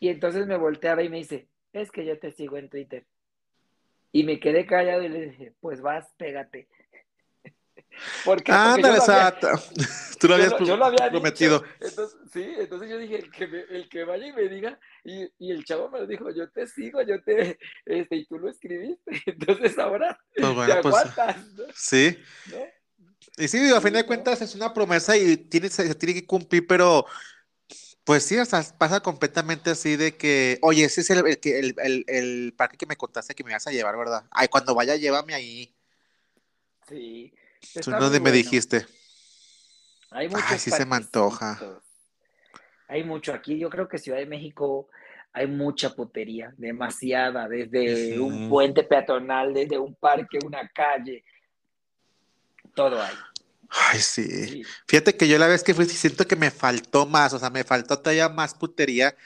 [0.00, 3.06] Y entonces me volteaba y me dice, es que yo te sigo en Twitter.
[4.10, 6.66] Y me quedé callado y le dije, pues vas, pégate.
[8.24, 9.46] Porque, exacto.
[10.18, 11.62] Tú lo habías yo, lo había prometido.
[11.78, 15.52] Entonces, sí, entonces yo dije, el que, el que vaya y me diga, y, y,
[15.52, 19.12] el chavo me lo dijo, yo te sigo, yo te, este, y tú lo escribiste.
[19.26, 21.36] Entonces ahora pues bueno, te pues, aguantas.
[21.76, 22.18] Sí.
[23.36, 26.66] Y sí, a fin de cuentas es una promesa y tiene, se tiene que cumplir,
[26.66, 27.06] pero
[28.04, 32.04] pues sí, o sea, pasa completamente así de que, oye, ese es el, el, el,
[32.08, 34.24] el, parque que me contaste que me vas a llevar, ¿verdad?
[34.30, 35.74] Ay, cuando vaya, llévame ahí.
[36.88, 37.34] Sí.
[37.82, 38.86] ¿Tú dónde me dijiste?
[40.10, 41.60] Hay muchos Ay, sí se me antoja.
[42.88, 43.58] Hay mucho aquí.
[43.58, 44.88] Yo creo que Ciudad de México
[45.32, 51.24] hay mucha putería, demasiada, desde un puente peatonal, desde un parque, una calle,
[52.78, 53.14] todo hay.
[53.68, 54.62] Ay, sí.
[54.86, 57.64] Fíjate que yo la vez que fui siento que me faltó más, o sea, me
[57.64, 59.16] faltó todavía más putería.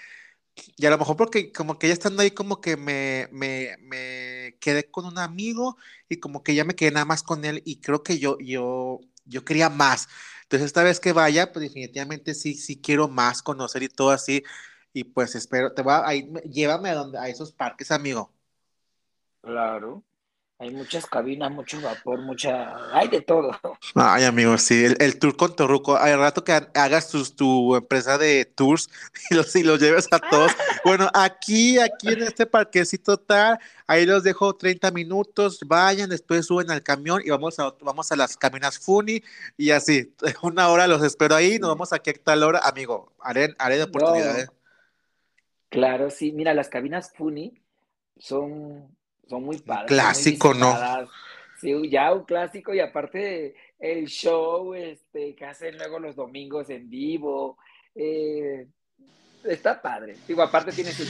[0.78, 4.56] Y a lo mejor porque como que ya estando ahí como que me, me, me
[4.58, 5.76] quedé con un amigo
[6.08, 9.00] y como que ya me quedé nada más con él y creo que yo, yo,
[9.26, 10.08] yo quería más.
[10.44, 14.44] Entonces esta vez que vaya, pues definitivamente sí, sí quiero más conocer y todo así.
[14.94, 18.32] Y pues espero, te va, ahí, llévame a donde, a esos parques, amigo.
[19.42, 20.02] Claro.
[20.62, 22.96] Hay muchas cabinas, mucho vapor, mucha...
[22.96, 23.51] Hay de todo.
[23.96, 24.85] Ay, amigo, sí.
[25.01, 25.96] El, tour con Torruco.
[25.96, 28.88] Hay rato que hagas tu, empresa de tours
[29.31, 30.53] y los, y los lleves a todos.
[30.85, 36.70] bueno, aquí, aquí en este parquecito tal, ahí los dejo 30 minutos, vayan, después suben
[36.70, 39.20] al camión y vamos a, vamos a las cabinas Funi
[39.57, 40.14] y así.
[40.42, 42.61] Una hora los espero ahí, nos vamos aquí a tal hora.
[42.62, 44.38] Amigo, haré, haré de oportunidad.
[44.38, 44.46] ¿eh?
[45.70, 46.31] Claro, sí.
[46.31, 47.61] Mira, las cabinas Funi
[48.16, 48.96] son
[49.28, 49.88] son muy padres.
[49.88, 50.76] Clásico, ¿no?
[51.61, 56.90] Sí, ya un clásico y aparte el show este, que hacen luego los domingos en
[56.90, 57.58] vivo.
[57.94, 58.66] Eh,
[59.44, 60.16] está padre.
[60.26, 61.04] Digo, aparte tiene su,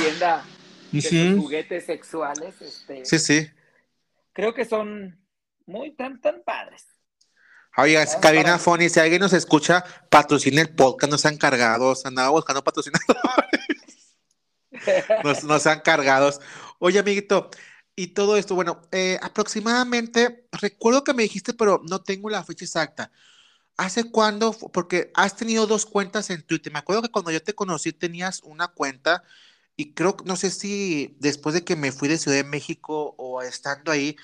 [0.00, 0.44] tienda
[0.92, 2.60] de sus juguetes sexuales.
[2.60, 3.50] Este, sí, sí.
[4.32, 5.20] creo que son
[5.66, 6.86] muy tan, tan padres.
[7.86, 12.64] Es cabina Fonny, si alguien nos escucha, patrocina el podcast, nos han cargado, andaba buscando
[12.64, 13.06] patrocinadores.
[15.24, 16.40] nos, nos han cargados.
[16.78, 17.50] Oye, amiguito,
[17.96, 22.64] y todo esto, bueno, eh, aproximadamente, recuerdo que me dijiste, pero no tengo la fecha
[22.64, 23.10] exacta.
[23.76, 24.52] ¿Hace cuándo?
[24.72, 26.72] Porque has tenido dos cuentas en Twitter.
[26.72, 29.24] Me acuerdo que cuando yo te conocí tenías una cuenta
[29.76, 33.42] y creo, no sé si después de que me fui de Ciudad de México o
[33.42, 34.16] estando ahí,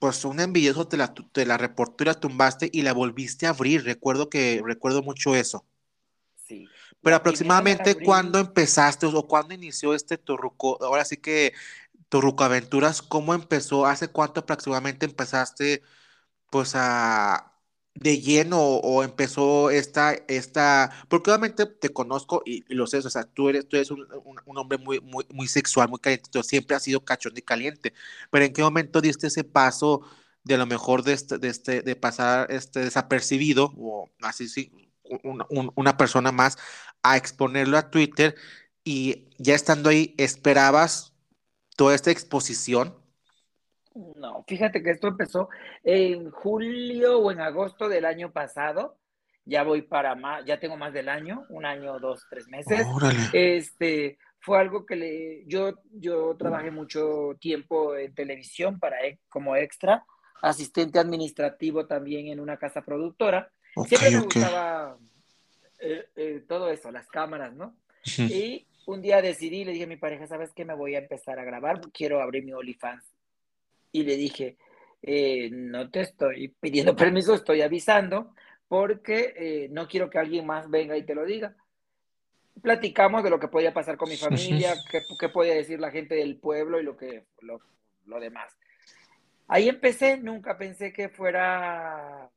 [0.00, 3.50] pues un envidioso te la, te la reportó y la tumbaste y la volviste a
[3.50, 3.84] abrir.
[3.84, 5.66] Recuerdo que, recuerdo mucho eso.
[7.02, 10.82] Pero aproximadamente, ¿cuándo empezaste o cuándo inició este Torruco?
[10.84, 11.54] Ahora sí que
[12.08, 13.86] Torruco Aventuras, ¿cómo empezó?
[13.86, 15.82] ¿Hace cuánto aproximadamente empezaste
[16.50, 17.50] pues a
[17.94, 23.24] de lleno o empezó esta, esta, porque obviamente te conozco y, lo sé, o sea,
[23.24, 26.84] tú eres, tú eres un, un, hombre muy, muy, muy sexual, muy caliente, siempre has
[26.84, 27.92] sido cachón y caliente,
[28.30, 30.02] pero ¿en qué momento diste ese paso
[30.44, 34.89] de lo mejor de, este, de, este, de pasar este desapercibido o así, sí,
[35.22, 36.58] una persona más
[37.02, 38.34] a exponerlo a Twitter
[38.84, 41.14] y ya estando ahí, ¿esperabas
[41.76, 42.94] toda esta exposición?
[43.94, 45.48] No, fíjate que esto empezó
[45.82, 48.96] en julio o en agosto del año pasado.
[49.44, 52.86] Ya voy para más, ya tengo más del año, un año, dos, tres meses.
[53.32, 58.96] Este fue algo que le, yo, yo trabajé mucho tiempo en televisión para
[59.28, 60.04] como extra,
[60.42, 63.52] asistente administrativo también en una casa productora.
[63.86, 64.98] Siempre me gustaba
[65.78, 67.74] eh, eh, todo eso, las cámaras, ¿no?
[68.16, 70.64] Y un día decidí, le dije a mi pareja, ¿sabes qué?
[70.64, 73.04] Me voy a empezar a grabar, quiero abrir mi OnlyFans
[73.92, 74.56] y le dije,
[75.02, 78.34] eh, no te estoy pidiendo permiso, estoy avisando
[78.68, 81.56] porque eh, no quiero que alguien más venga y te lo diga.
[82.62, 86.14] Platicamos de lo que podía pasar con mi familia, qué, qué podía decir la gente
[86.14, 87.60] del pueblo y lo, que, lo,
[88.06, 88.56] lo demás.
[89.48, 92.30] Ahí empecé, nunca pensé que fuera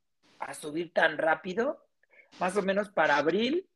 [0.43, 1.86] a subir tan rápido,
[2.39, 3.67] más o menos para abril,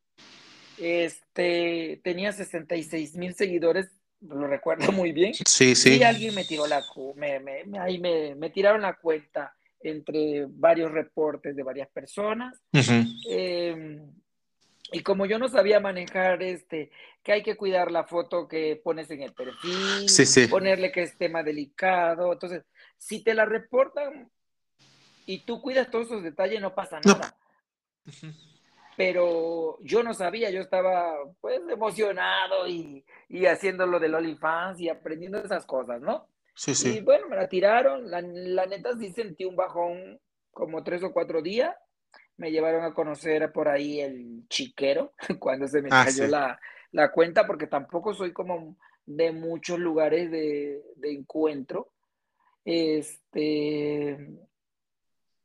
[0.77, 5.33] este, tenía 66 mil seguidores lo recuerdo muy bien.
[5.45, 5.97] Sí, sí.
[5.97, 6.83] Y alguien me tiró la,
[7.15, 12.59] me, me, ahí me, me, tiraron la cuenta entre varios reportes de varias personas.
[13.29, 14.11] Em,
[14.91, 19.09] y como yo no sabía manejar este, que hay que cuidar la foto que pones
[19.11, 22.33] en el perfil, ponerle que es tema delicado.
[22.33, 22.63] Entonces,
[22.97, 24.31] si te la reportan
[25.27, 27.37] y tú cuidas todos esos detalles, no pasa nada
[28.97, 34.89] pero yo no sabía, yo estaba pues emocionado y, y haciendo lo del OnlyFans y
[34.89, 36.27] aprendiendo esas cosas, ¿no?
[36.55, 36.97] Sí, sí.
[36.97, 41.13] Y bueno, me la tiraron, la, la, neta sí sentí un bajón como tres o
[41.13, 41.75] cuatro días,
[42.37, 46.59] me llevaron a conocer por ahí el chiquero cuando se me ah, cayó la,
[46.91, 51.91] la, cuenta, porque tampoco soy como de muchos lugares de, de encuentro.
[52.65, 54.17] Este,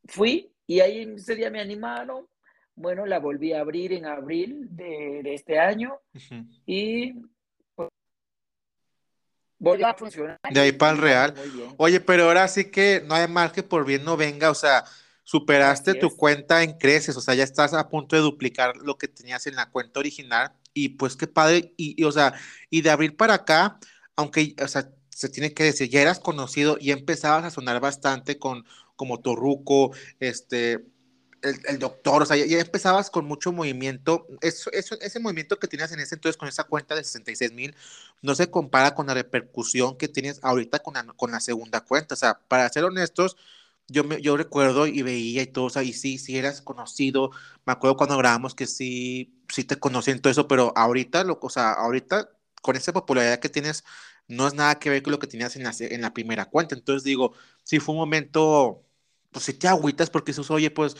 [0.05, 2.27] fui y ahí ese día me animaron,
[2.75, 5.99] bueno, la volví a abrir en abril de, este año
[6.67, 7.13] y
[7.75, 7.89] pues,
[9.59, 10.39] volvió a funcionar.
[10.51, 11.35] De ahí para el real.
[11.77, 14.85] Oye, pero ahora sí que no hay mal que por bien no venga, o sea,
[15.25, 19.09] superaste tu cuenta en creces, o sea, ya estás a punto de duplicar lo que
[19.09, 22.35] tenías en la cuenta original y pues qué padre, y, o sea,
[22.71, 23.79] y de abril para acá,
[24.17, 28.39] aunque, o sea, se tiene que decir, ya eras conocido y empezabas a sonar bastante
[28.39, 28.65] con
[28.97, 30.85] como Torruco, este,
[31.43, 34.27] el, doctor, o sea, ya, empezabas con mucho movimiento.
[34.41, 37.75] Eso, eso, ese movimiento que tenías en ese entonces con esa cuenta de 66 mil
[38.23, 42.15] no se compara con la repercusión que tienes ahorita con la, con la segunda cuenta.
[42.15, 43.37] O sea, para ser honestos,
[43.89, 47.31] yo, me, yo recuerdo y veía y todo, o sea, y sí, sí eras conocido.
[47.67, 51.51] Me acuerdo cuando grabamos que sí, sí te conocían todo eso, pero ahorita, lo, o
[51.51, 52.31] sea, ahorita
[52.63, 53.85] con esa popularidad que tienes,
[54.29, 56.75] no es nada que ver con lo que tenías en la, en la primera cuenta.
[56.75, 58.83] Entonces digo, sí fue un momento,
[59.31, 60.97] pues si te agüitas porque dices, oye, pues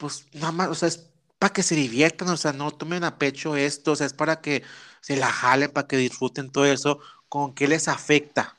[0.00, 3.18] pues nada más, o sea, es para que se diviertan, o sea, no tomen a
[3.18, 4.62] pecho esto, o sea, es para que
[5.02, 8.56] se la jalen, para que disfruten todo eso, con qué les afecta.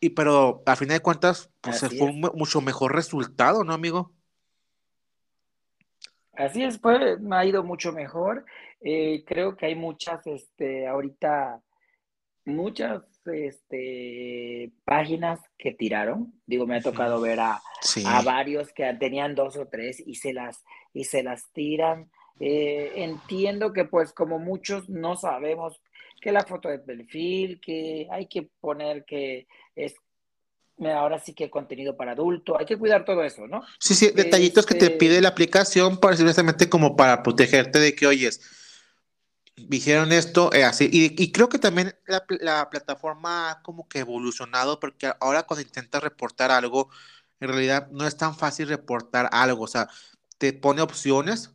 [0.00, 4.12] Y pero a fin de cuentas, pues fue un mucho mejor resultado, ¿no, amigo?
[6.32, 8.44] Así es, pues me ha ido mucho mejor.
[8.80, 11.60] Eh, creo que hay muchas, este, ahorita,
[12.44, 16.32] muchas este, páginas que tiraron.
[16.46, 17.60] Digo, me ha tocado ver a,
[18.06, 22.10] a, varios que tenían dos o tres y se las, y se las tiran.
[22.38, 25.80] Eh, entiendo que pues como muchos no sabemos
[26.20, 29.94] que la foto de perfil, que hay que poner que es
[30.88, 33.62] ahora sí que contenido para adulto, hay que cuidar todo eso, ¿no?
[33.78, 37.94] Sí, sí, detallitos que te este pide la aplicación para simplemente como para protegerte de
[37.94, 38.40] que oyes
[39.68, 44.80] dijeron esto, eh, así, y, creo que también la, la, plataforma ha como que evolucionado,
[44.80, 46.90] porque ahora cuando intentas reportar algo,
[47.40, 49.88] en realidad no es tan fácil reportar algo, o sea,
[50.38, 51.50] te pone opciones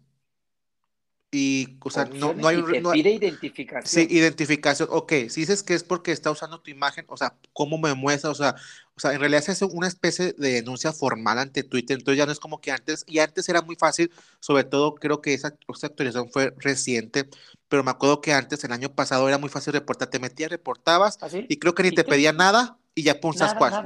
[1.32, 2.60] y, o sea, no, no, hay...
[2.60, 4.08] Y te pide identificación.
[4.08, 4.88] Sí, identificación.
[4.92, 8.30] Ok, si dices que es porque está usando tu imagen, o sea, ¿cómo me muestra?
[8.30, 8.56] O sea,
[8.96, 12.26] o sea, en realidad se hace una especie de denuncia formal ante Twitter, entonces ya
[12.26, 14.10] no es como que antes, y antes era muy fácil,
[14.40, 17.28] sobre todo creo que esa, esa actualización fue reciente,
[17.68, 21.18] pero me acuerdo que antes, el año pasado, era muy fácil reportar, te metías, reportabas,
[21.22, 23.34] ¿Ah, y creo que ni te pedía nada, y ya pum,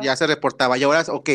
[0.02, 1.30] ya se reportaba, y ahora, ok,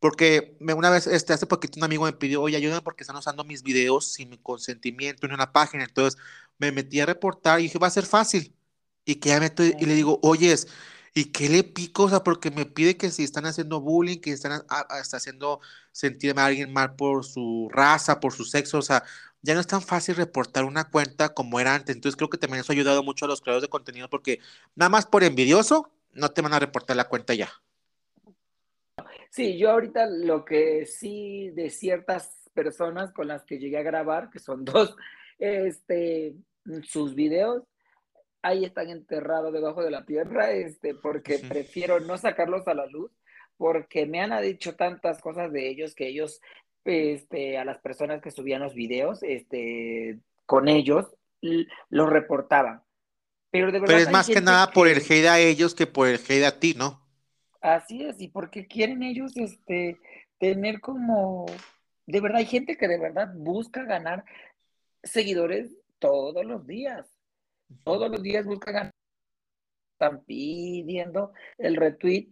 [0.00, 3.44] porque una vez, este, hace poquito un amigo me pidió, oye, ayúdame porque están usando
[3.44, 5.84] mis videos sin mi consentimiento en una página.
[5.84, 6.20] Entonces
[6.58, 8.56] me metí a reportar y dije, va a ser fácil.
[9.04, 10.68] Y que ya meto y le digo, oyes,
[11.14, 12.04] ¿y qué le pico?
[12.04, 15.60] O sea, porque me pide que si están haciendo bullying, que están hasta haciendo
[15.92, 19.04] sentirme a alguien mal por su raza, por su sexo, o sea,
[19.42, 21.94] ya no es tan fácil reportar una cuenta como era antes.
[21.96, 24.40] Entonces creo que también eso ha ayudado mucho a los creadores de contenido porque
[24.74, 27.50] nada más por envidioso no te van a reportar la cuenta ya.
[29.30, 34.28] Sí, yo ahorita lo que sí de ciertas personas con las que llegué a grabar,
[34.30, 34.96] que son dos,
[35.38, 36.34] este,
[36.82, 37.62] sus videos,
[38.42, 43.12] ahí están enterrados debajo de la tierra, este, porque prefiero no sacarlos a la luz,
[43.56, 46.40] porque me han dicho tantas cosas de ellos que ellos,
[46.84, 51.14] este, a las personas que subían los videos, este, con ellos,
[51.88, 52.82] los reportaban.
[53.50, 56.08] Pero, de verdad Pero es más que nada por el hate a ellos que por
[56.08, 56.99] el hate a ti, ¿no?
[57.60, 59.98] Así es, y porque quieren ellos este,
[60.38, 61.46] tener como,
[62.06, 64.24] de verdad, hay gente que de verdad busca ganar
[65.02, 67.06] seguidores todos los días.
[67.84, 68.92] Todos los días busca ganar.
[69.92, 72.28] Están pidiendo el retweet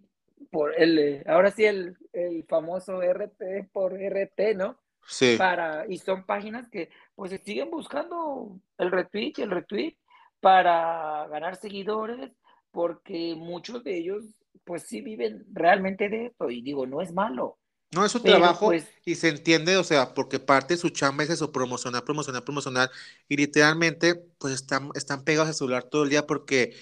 [0.51, 4.81] por el, eh, ahora sí, el, el famoso RT por RT, ¿no?
[5.07, 5.37] Sí.
[5.37, 9.97] Para, y son páginas que pues siguen buscando el retweet y el retweet
[10.41, 12.31] para ganar seguidores,
[12.71, 14.25] porque muchos de ellos
[14.69, 17.59] pues sí viven realmente de esto y digo, no es malo.
[17.91, 21.25] No es su trabajo pues y se entiende, o sea, porque parte de su chamba
[21.25, 22.91] es eso, promocionar, promocionar, promocionar
[23.29, 26.77] y literalmente pues están, están pegados al celular todo el día porque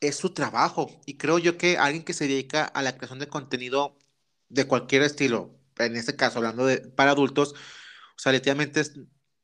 [0.00, 3.28] es su trabajo y creo yo que alguien que se dedica a la creación de
[3.28, 3.98] contenido
[4.48, 8.82] de cualquier estilo, en este caso hablando de para adultos, o sea, literalmente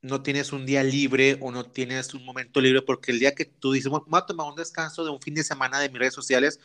[0.01, 3.45] no tienes un día libre o no tienes un momento libre porque el día que
[3.45, 6.15] tú dices, voy a tomar un descanso de un fin de semana de mis redes
[6.15, 6.59] sociales,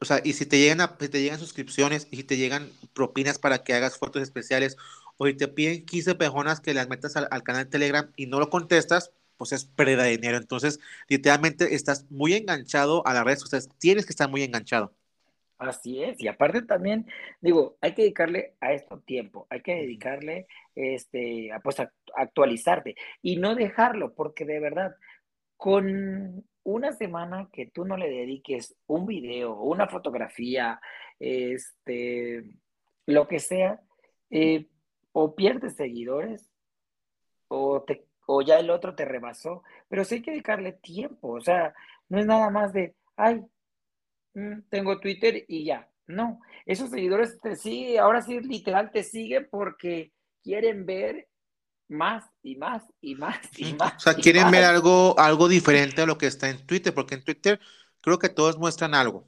[0.00, 3.38] o sea, y si te llegan, a, te llegan suscripciones y si te llegan propinas
[3.38, 4.76] para que hagas fotos especiales
[5.18, 8.40] o si te piden 15 personas que las metas al, canal de Telegram y no
[8.40, 10.38] lo contestas, pues es pérdida de dinero.
[10.38, 14.94] Entonces, literalmente estás muy enganchado a las redes sociales, tienes que estar muy enganchado.
[15.58, 17.06] Así es, y aparte también,
[17.42, 22.96] digo, hay que dedicarle a esto tiempo, hay que dedicarle este, a, pues, a actualizarte
[23.20, 24.96] y no dejarlo, porque de verdad,
[25.58, 30.80] con una semana que tú no le dediques un video, una fotografía,
[31.18, 32.44] este,
[33.06, 33.80] lo que sea,
[34.30, 34.68] eh,
[35.12, 36.50] o pierdes seguidores,
[37.48, 41.40] o, te, o ya el otro te rebasó, pero sí hay que dedicarle tiempo, o
[41.40, 41.74] sea,
[42.08, 43.44] no es nada más de, ay,
[44.34, 49.48] mm, tengo Twitter y ya, no, esos seguidores te siguen, ahora sí literal te siguen
[49.50, 51.29] porque quieren ver
[51.90, 53.94] más y más y más y más.
[53.96, 57.24] O sea, quieren ver algo, algo diferente a lo que está en Twitter, porque en
[57.24, 57.60] Twitter
[58.00, 59.26] creo que todos muestran algo.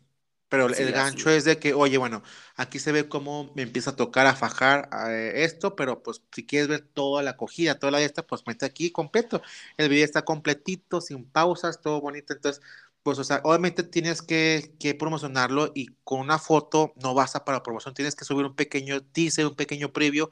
[0.48, 1.44] Pero el gancho es.
[1.44, 2.22] de que, oye, bueno,
[2.56, 6.44] aquí se ve cómo me empieza a tocar, a fajar eh, esto, pero pues si
[6.44, 9.40] quieres ver toda la acogida, toda la esta, pues mete aquí completo.
[9.78, 12.34] El video está completito, sin pausas, todo bonito.
[12.34, 12.62] Entonces,
[13.02, 17.62] pues, o sea, obviamente tienes que, que promocionarlo y con una foto no basta para
[17.62, 20.30] promoción, tienes que subir un pequeño teaser, un pequeño previo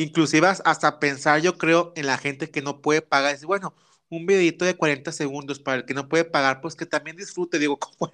[0.00, 3.34] Inclusive hasta pensar, yo creo, en la gente que no puede pagar.
[3.34, 3.74] Es bueno,
[4.08, 7.58] un videito de 40 segundos para el que no puede pagar, pues que también disfrute.
[7.58, 8.10] Digo, como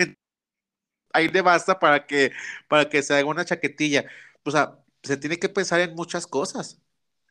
[1.12, 2.32] ahí le basta para que,
[2.66, 4.04] para que se haga una chaquetilla.
[4.42, 6.82] O sea, se tiene que pensar en muchas cosas.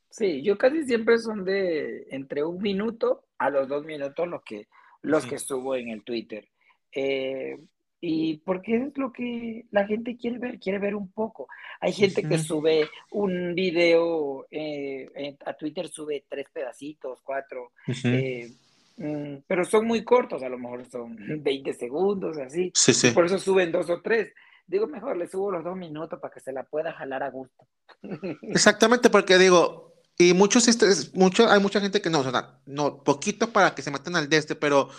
[0.09, 4.69] Sí, yo casi siempre son de entre un minuto a los dos minutos lo que,
[5.01, 6.47] los que subo en el Twitter.
[6.93, 7.59] Eh,
[8.01, 11.47] y porque es lo que la gente quiere ver, quiere ver un poco.
[11.79, 17.71] Hay gente que sube un video eh, a Twitter, sube tres pedacitos, cuatro,
[18.03, 18.51] eh,
[18.97, 22.71] mm, pero son muy cortos, a lo mejor son 20 segundos, así.
[23.13, 24.33] Por eso suben dos o tres.
[24.67, 27.67] Digo, mejor le subo los dos minutos para que se la pueda jalar a gusto.
[28.41, 33.03] Exactamente, porque digo, y muchos, este, mucho, hay mucha gente que no, o sea, no,
[33.03, 34.89] poquito para que se maten al de este, pero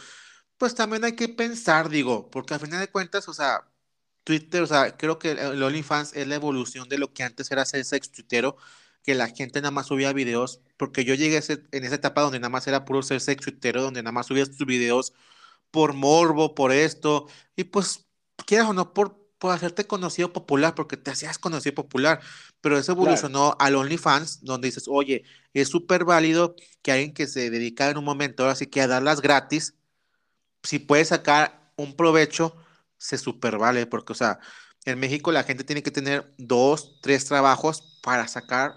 [0.59, 3.69] pues también hay que pensar, digo, porque al final de cuentas, o sea,
[4.25, 7.65] Twitter, o sea, creo que el OnlyFans es la evolución de lo que antes era
[7.65, 8.57] ser sex tuitero,
[9.03, 11.37] que la gente nada más subía videos, porque yo llegué
[11.73, 14.67] en esa etapa donde nada más era puro ser sexuitero, donde nada más subías tus
[14.67, 15.13] videos
[15.71, 18.07] por morbo, por esto, y pues,
[18.47, 22.21] quieras o no, por, por hacerte conocido popular, porque te hacías conocido popular,
[22.61, 27.51] pero eso evolucionó al OnlyFans, donde dices, oye, es súper válido que alguien que se
[27.51, 29.75] dedica en un momento, ahora sí que a darlas gratis,
[30.63, 32.57] si puede sacar un provecho,
[32.97, 34.39] se super vale, porque, o sea,
[34.85, 38.75] en México la gente tiene que tener dos, tres trabajos para sacar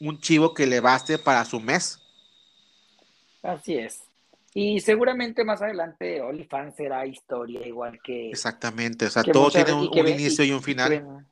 [0.00, 2.00] un chivo que le baste para su mes.
[3.42, 4.02] Así es.
[4.54, 8.30] Y seguramente más adelante OnlyFans será historia igual que...
[8.30, 11.24] Exactamente, o sea, todo tiene un, inicio y, un final.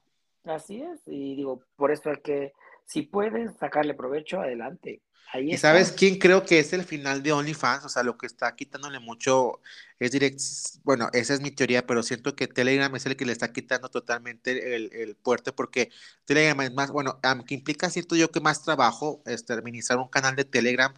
[0.45, 2.53] así es, y digo, por eso es que
[2.85, 5.01] si pueden sacarle provecho, adelante.
[5.35, 7.85] ¿Y sabes quién creo que es el final de OnlyFans?
[7.85, 9.61] O sea, lo que está quitándole mucho
[9.99, 10.41] es direct.
[10.85, 13.89] Bueno, esa es mi teoría, pero siento que Telegram es el que le está quitando
[13.89, 15.91] totalmente el, el puerto porque
[16.25, 20.37] Telegram es más, bueno, aunque implica, siento yo que más trabajo, este, administrar un canal
[20.37, 20.95] de Telegram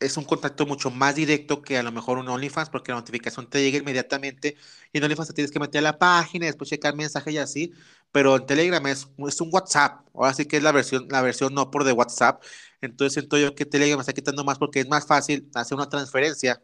[0.00, 3.48] es un contacto mucho más directo que a lo mejor un OnlyFans, porque la notificación
[3.48, 4.56] te llega inmediatamente
[4.92, 7.72] y en OnlyFans te tienes que meter a la página, después checar mensaje y así,
[8.10, 11.54] pero en Telegram es, es un WhatsApp, ahora sí que es la versión, la versión
[11.54, 12.42] no por de WhatsApp,
[12.80, 16.62] entonces siento yo que Telegram está quitando más porque es más fácil hacer una transferencia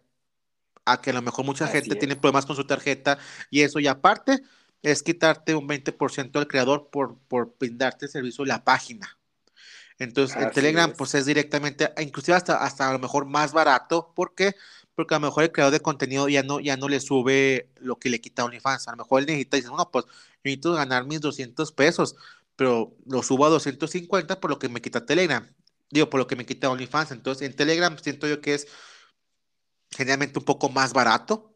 [0.84, 3.18] a que a lo mejor mucha gente tiene problemas con su tarjeta
[3.50, 4.42] y eso, y aparte
[4.82, 9.18] es quitarte un 20% al creador por, por brindarte el servicio de la página.
[9.98, 14.12] Entonces, en Telegram, pues es directamente, inclusive hasta, hasta a lo mejor más barato.
[14.14, 14.54] ¿Por qué?
[14.94, 17.98] Porque a lo mejor el creador de contenido ya no, ya no le sube lo
[17.98, 18.88] que le quita OnlyFans.
[18.88, 20.10] A lo mejor él necesita y dice, bueno, pues yo
[20.44, 22.16] necesito ganar mis 200 pesos,
[22.56, 25.46] pero lo subo a 250 por lo que me quita Telegram.
[25.90, 27.12] Digo, por lo que me quita OnlyFans.
[27.12, 28.66] Entonces, en Telegram siento yo que es
[29.90, 31.54] generalmente un poco más barato.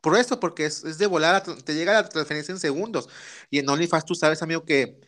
[0.00, 3.08] Por eso, porque es, es de volar, te llega la transferencia en segundos.
[3.50, 5.00] Y en OnlyFans tú sabes, amigo, que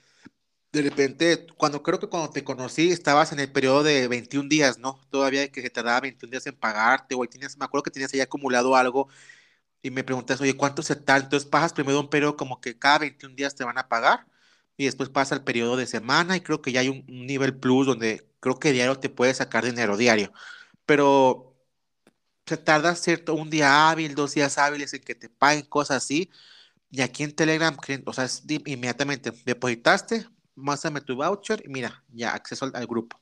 [0.72, 4.78] de repente, cuando creo que cuando te conocí estabas en el periodo de 21 días,
[4.78, 5.00] ¿no?
[5.10, 8.20] Todavía que se tardaba 21 días en pagarte, o tenías, me acuerdo que tenías ahí
[8.20, 9.08] acumulado algo
[9.82, 11.22] y me preguntas, oye, ¿cuánto se tal?
[11.24, 14.26] Entonces pasas primero un periodo como que cada 21 días te van a pagar
[14.76, 17.86] y después pasa el periodo de semana y creo que ya hay un, nivel plus
[17.86, 20.32] donde creo que diario te puedes sacar dinero diario,
[20.86, 21.56] pero
[22.46, 26.30] se tarda cierto un día hábil, dos días hábiles en que te paguen cosas así.
[26.90, 28.28] Y aquí en Telegram, o sea,
[28.66, 30.26] inmediatamente depositaste,
[30.58, 33.20] muéstrame tu voucher y mira, ya acceso al, grupo.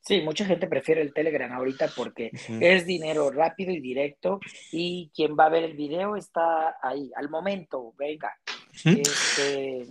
[0.00, 4.40] Sí, mucha gente prefiere el Telegram ahorita porque es dinero rápido y directo
[4.72, 8.36] y quien va a ver el video está ahí, al momento, venga.
[8.84, 9.86] Este,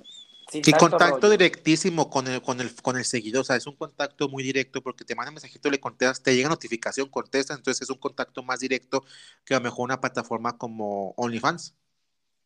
[0.54, 4.28] y contacto directísimo con el, con, el, con el seguidor, o sea, es un contacto
[4.28, 7.98] muy directo porque te manda mensajito, le contestas, te llega notificación, contesta, entonces es un
[7.98, 9.06] contacto más directo
[9.46, 11.76] que a lo mejor una plataforma como OnlyFans.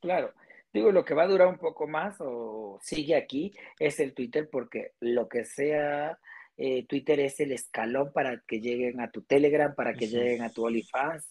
[0.01, 0.31] Claro,
[0.75, 4.49] Digo, lo que va a durar un poco más o sigue aquí es el Twitter
[4.51, 6.19] porque lo que sea,
[6.57, 10.49] eh, Twitter es el escalón para que lleguen a tu Telegram, para que lleguen a
[10.49, 11.29] tu OnlyFans,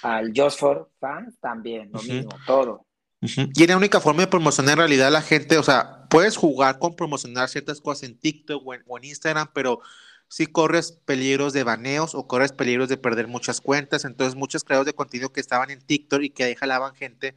[0.00, 2.86] al Just for Fans también, lo mismo, todo.
[3.20, 6.38] Y es la única forma de promocionar en realidad a la gente, o sea, puedes
[6.38, 9.82] jugar con promocionar ciertas cosas en TikTok o en, o en Instagram, pero
[10.28, 14.06] si corres peligros de baneos o corres peligros de perder muchas cuentas.
[14.06, 17.34] Entonces, muchos creadores de contenido que estaban en TikTok y que ahí jalaban gente,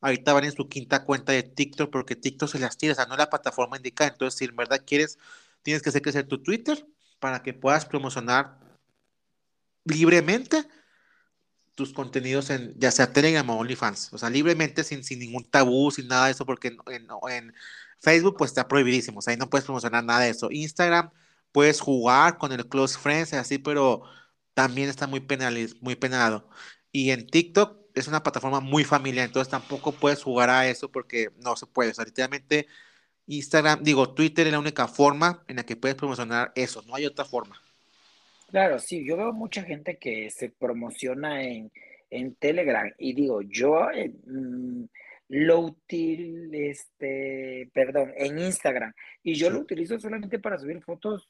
[0.00, 3.06] ahorita van en su quinta cuenta de TikTok porque TikTok se las tira, o sea,
[3.06, 4.10] no es la plataforma indicada.
[4.10, 5.18] Entonces, si en verdad quieres,
[5.62, 6.86] tienes que hacer crecer tu Twitter
[7.18, 8.58] para que puedas promocionar
[9.84, 10.66] libremente
[11.74, 15.90] tus contenidos en ya sea Telegram o OnlyFans, o sea, libremente sin, sin ningún tabú,
[15.90, 17.54] sin nada de eso, porque en,
[18.02, 20.48] Facebook pues está prohibidísimo, o sea, ahí no puedes promocionar nada de eso.
[20.50, 21.10] Instagram
[21.52, 24.04] puedes jugar con el Close Friends, así, pero
[24.54, 26.48] también está muy, penaliz muy penado.
[26.92, 31.30] Y en TikTok es una plataforma muy familiar, entonces tampoco puedes jugar a eso porque
[31.42, 31.90] no se puede.
[31.90, 32.66] O sea, literalmente
[33.26, 37.06] Instagram, digo, Twitter es la única forma en la que puedes promocionar eso, no hay
[37.06, 37.60] otra forma.
[38.50, 41.70] Claro, sí, yo veo mucha gente que se promociona en,
[42.40, 44.84] Telegram y digo, yo eh, mm,
[45.28, 51.28] lo utilizo, este, perdón, en Instagram y yo lo utilizo solamente para subir fotos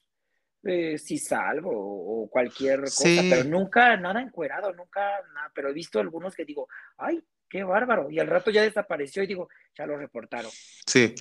[0.64, 5.00] eh, si salgo o cualquier cosa, pero nunca nada encuerado, nunca
[5.34, 9.22] nada, pero he visto algunos que digo, ay, qué bárbaro, y al rato ya desapareció
[9.22, 10.50] y digo, ya lo reportaron.
[10.86, 11.14] Sí,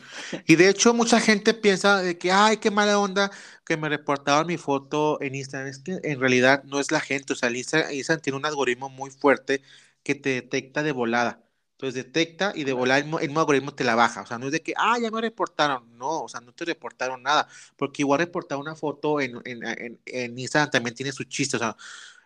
[0.46, 3.32] y de hecho mucha gente piensa de que, ay, qué mala onda
[3.66, 7.34] que me reportaban mi foto en Instagram, es que en realidad no es la gente,
[7.34, 9.62] o sea, Instagram tiene un algoritmo muy fuerte
[10.04, 11.42] que te detecta de volada.
[11.80, 14.22] Entonces detecta y de volar el, mismo algoritmo te la baja.
[14.22, 15.98] O sea, no es de que, ah, ya me reportaron.
[15.98, 17.48] No, o sea, no te reportaron nada.
[17.78, 21.56] Porque igual reportar una foto en, en, en, Instagram también tiene su chiste.
[21.56, 21.78] O sea,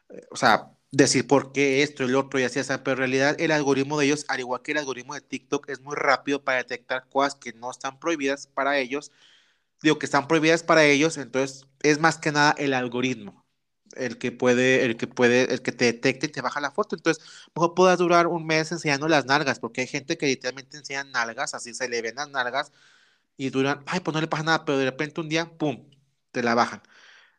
[0.09, 2.97] eh, o sea, decir por qué esto, el otro y así, o sea, pero en
[2.99, 6.43] realidad el algoritmo de ellos, al igual que el algoritmo de TikTok, es muy rápido
[6.43, 9.11] para detectar cosas que no están prohibidas para ellos
[9.83, 13.42] digo que están prohibidas para ellos, entonces es más que nada el algoritmo
[13.95, 16.95] el que puede, el que puede, el que te detecte y te baja la foto.
[16.95, 17.23] Entonces,
[17.55, 21.53] mejor puedas durar un mes enseñando las nalgas, porque hay gente que literalmente enseña nalgas,
[21.53, 22.71] así se le ven las nalgas,
[23.37, 25.89] y duran, ay, pues no le pasa nada, pero de repente un día, pum,
[26.31, 26.81] te la bajan.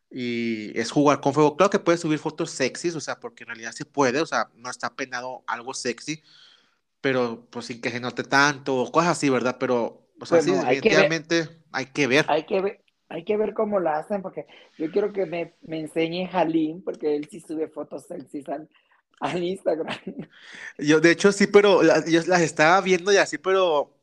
[0.09, 1.57] Y es jugar con fuego.
[1.57, 4.49] Claro que puedes subir fotos sexys, o sea, porque en realidad sí puede, o sea,
[4.55, 6.23] no está penado algo sexy,
[7.01, 9.57] pero pues sin que se note tanto, o cosas así, ¿verdad?
[9.59, 12.25] Pero, o sea, sí, definitivamente hay que ver.
[12.29, 12.84] Hay que ver,
[13.15, 14.45] hay que ver cómo lo hacen, porque
[14.77, 18.69] yo quiero que me, me enseñe Jalín, porque él sí sube fotos sexys al,
[19.21, 19.97] al Instagram.
[20.77, 23.95] Yo, de hecho, sí, pero yo las estaba viendo y así, pero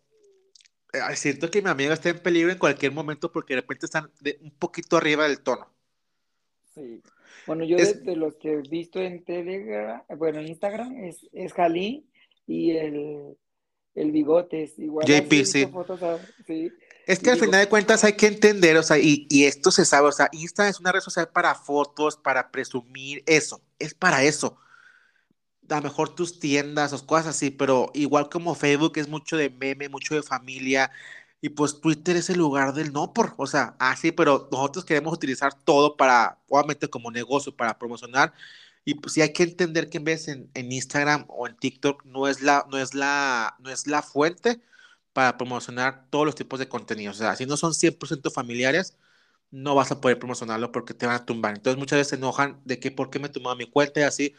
[0.92, 4.10] eh, siento que mi amiga está en peligro en cualquier momento porque de repente están
[4.20, 5.68] de, un poquito arriba del tono.
[6.74, 7.02] Sí.
[7.46, 12.08] Bueno, yo de, los que he visto en Telegram, bueno, en Instagram es, es Jalín
[12.46, 13.36] y el,
[13.94, 15.06] el bigote es igual.
[15.06, 15.66] JP, sí.
[16.46, 16.72] sí.
[17.06, 19.84] Es que al final de cuentas hay que entender, o sea, y, y, esto se
[19.84, 24.22] sabe, o sea, Insta es una red social para fotos, para presumir, eso, es para
[24.22, 24.56] eso.
[25.68, 29.50] A lo mejor tus tiendas o cosas así, pero igual como Facebook es mucho de
[29.50, 30.90] meme, mucho de familia,
[31.40, 35.12] y pues Twitter es el lugar del no por, o sea, así, pero nosotros queremos
[35.12, 38.32] utilizar todo para, obviamente como negocio, para promocionar,
[38.84, 42.04] y pues sí hay que entender que en vez en, en Instagram o en TikTok
[42.04, 44.60] no es la, no es la, no es la fuente,
[45.12, 47.12] para promocionar todos los tipos de contenido.
[47.12, 48.96] O sea, si no son 100% familiares,
[49.52, 51.54] no vas a poder promocionarlo porque te van a tumbar.
[51.54, 54.34] Entonces muchas veces se enojan de que por qué me tomó mi cuenta y así.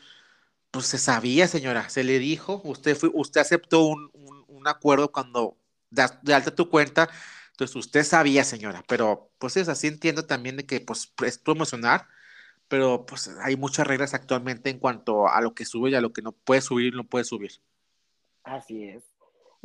[0.71, 4.11] Pues se sabía, señora, se le dijo, usted, fue, usted aceptó un,
[4.47, 5.57] un, acuerdo cuando
[5.91, 7.09] das de alta tu cuenta,
[7.51, 12.07] entonces usted sabía, señora, pero pues es así, entiendo también de que pues es promocionar,
[12.67, 16.13] pero pues hay muchas reglas actualmente en cuanto a lo que sube y a lo
[16.13, 17.51] que no puede subir y no puede subir.
[18.43, 19.12] Así es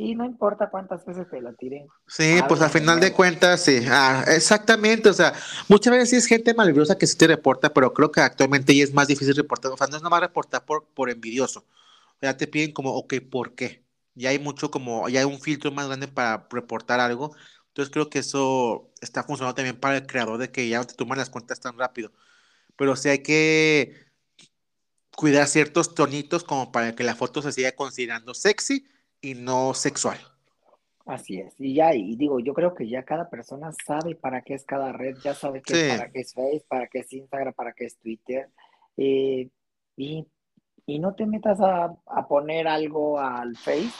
[0.01, 1.88] y no importa cuántas veces te la tiren.
[2.07, 5.34] Sí, pues al final de cuentas, sí, ah, exactamente, o sea,
[5.66, 8.84] muchas veces sí es gente malvibrosa que sí te reporta, pero creo que actualmente ya
[8.84, 11.66] es más difícil reportar, o sea, no es nomás reportar por, por envidioso,
[12.22, 13.82] ya te piden como, ok, ¿por qué?
[14.14, 17.34] Ya hay mucho como, ya hay un filtro más grande para reportar algo,
[17.66, 20.94] entonces creo que eso está funcionando también para el creador de que ya no te
[20.94, 22.12] toman las cuentas tan rápido,
[22.76, 23.96] pero sí hay que
[25.16, 28.86] cuidar ciertos tonitos como para que la foto se siga considerando sexy,
[29.21, 30.19] y no sexual.
[31.09, 34.53] Así es, y ya, y digo, yo creo que ya cada persona sabe para qué
[34.53, 37.73] es cada red, ya sabe que para qué es Facebook, para qué es Instagram, para
[37.73, 38.51] qué es Twitter,
[38.99, 39.49] eh,
[39.97, 40.27] y,
[40.87, 41.97] no te metas a,
[42.29, 43.91] poner algo al Face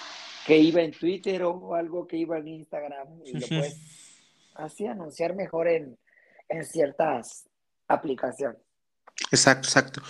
[0.47, 3.81] que iba en Twitter o algo que iba en Instagram, y lo puedes
[4.55, 5.97] así anunciar mejor en,
[6.51, 7.49] en ciertas
[7.87, 8.61] aplicaciones.
[9.33, 10.03] Exacto, exacto.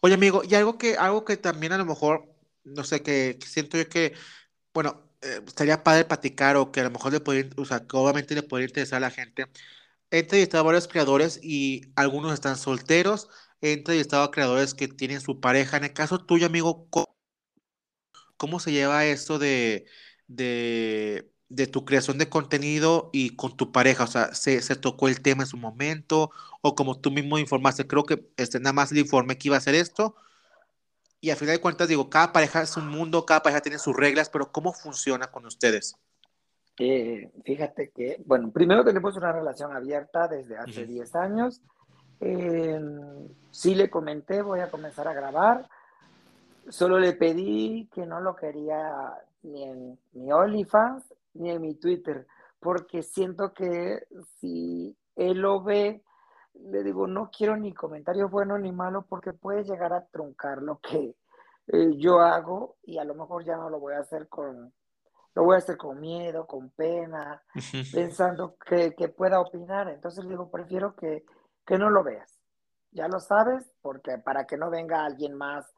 [0.00, 2.28] Oye, amigo, y algo que, algo que también a lo mejor,
[2.64, 4.14] no sé, que siento yo que
[4.74, 8.34] bueno, eh, estaría padre platicar o que a lo mejor le podría, o sea, obviamente
[8.34, 9.46] le podría interesar a la gente.
[10.10, 13.28] He entrevistado a varios creadores y algunos están solteros.
[13.60, 15.76] He entrevistado a creadores que tienen su pareja.
[15.76, 16.88] En el caso tuyo, amigo,
[18.36, 19.86] ¿cómo, se lleva esto de,
[20.26, 24.04] de, de, tu creación de contenido y con tu pareja?
[24.04, 26.30] O sea, ¿se, ¿se, tocó el tema en su momento?
[26.62, 29.58] O como tú mismo informaste, creo que este, nada más le informé que iba a
[29.58, 30.16] hacer esto
[31.20, 33.96] y al final de cuentas, digo, cada pareja es un mundo, cada pareja tiene sus
[33.96, 35.96] reglas, pero ¿cómo funciona con ustedes?
[36.78, 41.60] Eh, fíjate que, bueno, primero tenemos una relación abierta desde hace 10 años.
[42.20, 42.80] Eh,
[43.50, 45.68] sí le comenté, voy a comenzar a grabar.
[46.68, 49.12] Solo le pedí que no lo quería
[49.42, 51.04] ni en mi OnlyFans
[51.34, 52.26] ni en mi Twitter,
[52.58, 54.06] porque siento que
[54.40, 56.02] si él lo ve,
[56.64, 60.78] le digo, no quiero ni comentario bueno ni malo porque puede llegar a truncar lo
[60.78, 61.16] que
[61.68, 64.72] eh, yo hago y a lo mejor ya no lo voy a hacer con,
[65.34, 67.42] lo voy a hacer con miedo, con pena,
[67.92, 69.88] pensando que, pueda opinar.
[69.88, 71.24] Entonces le digo, prefiero que,
[71.78, 72.40] no lo veas.
[72.90, 75.72] Ya lo sabes, porque para que no venga alguien más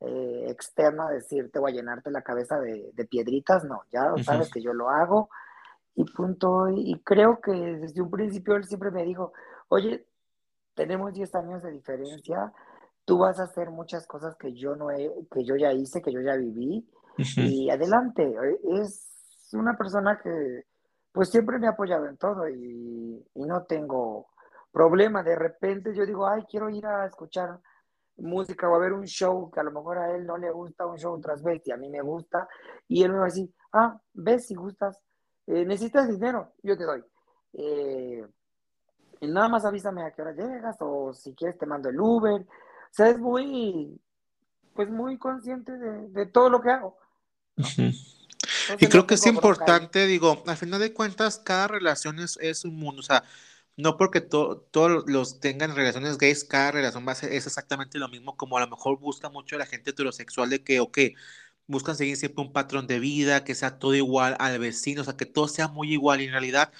[0.00, 4.50] eh, externo a decirte o a llenarte la cabeza de, piedritas, no, ya lo sabes
[4.50, 5.30] que yo lo hago
[5.94, 6.68] y punto.
[6.68, 9.32] Y creo que desde un principio él siempre me dijo,
[9.68, 10.06] oye,
[10.78, 12.52] tenemos 10 años de diferencia,
[13.04, 16.12] tú vas a hacer muchas cosas que yo no he, que yo ya hice, que
[16.12, 16.88] yo ya viví,
[17.36, 20.66] y adelante, eh, es una persona que
[21.10, 24.28] pues siempre me ha apoyado en todo y, no tengo
[24.70, 27.58] problema, de repente yo digo, ay, quiero ir a escuchar
[28.18, 30.86] música o a ver un show que a lo mejor a él no le gusta
[30.86, 32.46] un show tras y a mí me gusta,
[32.86, 35.02] y él me va a decir, ah, ves si gustas,
[35.48, 37.02] eh, necesitas dinero, yo te doy.
[37.54, 38.24] Eh,
[39.26, 42.42] nada más avísame a qué hora llegas o si quieres te mando el Uber.
[42.42, 44.00] O sea, es muy,
[44.74, 46.96] pues muy consciente de, todo lo que hago.
[48.78, 52.76] y creo que es importante, digo, al final de cuentas, cada relación es, es un
[52.76, 53.24] mundo, o sea,
[53.76, 58.08] no porque todos los tengan relaciones gays, cada relación va a ser, es exactamente lo
[58.08, 60.98] mismo, como a lo mejor busca mucho la gente heterosexual de que, ok,
[61.68, 65.16] buscan seguir siempre un patrón de vida, que sea todo igual al vecino, o sea,
[65.16, 66.72] que todo sea muy igual y en realidad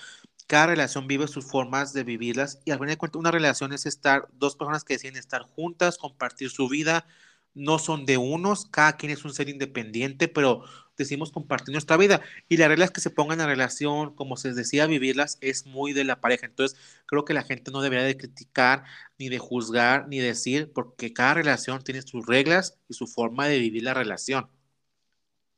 [0.49, 3.85] cada relación vive sus formas de vivirlas y al final de cuentas una relación es
[3.87, 7.07] estar, dos personas que deciden estar juntas, compartir su vida,
[7.55, 10.65] no son de unos, cada quien es un ser independiente, pero
[10.97, 12.23] decimos compartir nuestra vida.
[12.49, 15.93] Y la regla es que se pongan en relación, como se decía, vivirlas, es muy
[15.93, 16.47] de la pareja.
[16.47, 18.85] Entonces, creo que la gente no debería de criticar,
[19.19, 23.59] ni de juzgar, ni decir, porque cada relación tiene sus reglas y su forma de
[23.59, 24.49] vivir la relación.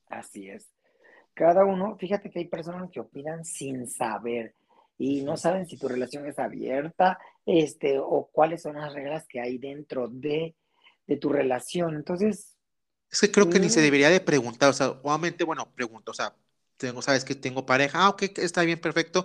[0.08, 0.68] Así es.
[1.34, 4.54] Cada uno, fíjate que hay personas que opinan sin saber
[5.00, 9.40] y no saben si tu relación es abierta, este, o cuáles son las reglas que
[9.40, 10.54] hay dentro de,
[11.06, 11.96] de tu relación.
[11.96, 12.58] Entonces,
[13.10, 13.82] es que creo que ni se mm.
[13.82, 16.36] debería de preguntar, o sea, obviamente, bueno, pregunto, o sea,
[16.76, 19.24] tengo, sabes que tengo pareja, ah, ok, está bien, perfecto.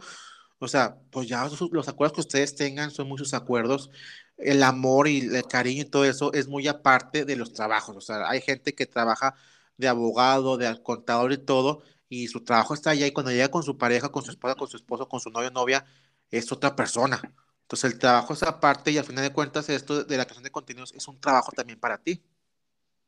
[0.60, 3.92] O sea, pues ya los acuerdos que ustedes tengan son muchos acuerdos.
[4.38, 7.98] El amor y el cariño y todo eso es muy aparte de los trabajos.
[7.98, 9.36] O sea, hay gente que trabaja
[9.76, 13.64] de abogado, de contador y todo, y su trabajo está allá y cuando llega con
[13.64, 15.86] su pareja, con su esposa, con su esposo, con su novio novia,
[16.32, 17.20] es otra persona.
[17.62, 20.52] Entonces el trabajo es aparte y al final de cuentas esto de la creación de
[20.52, 22.22] contenidos es un trabajo también para ti.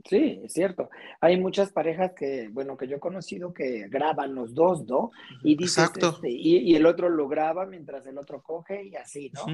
[0.05, 0.89] Sí, es cierto.
[1.19, 5.11] Hay muchas parejas que, bueno, que yo he conocido que graban los dos, ¿no?
[5.43, 6.09] Y dices, Exacto.
[6.15, 9.45] Este, y, el otro lo graba mientras el otro coge y así, ¿no?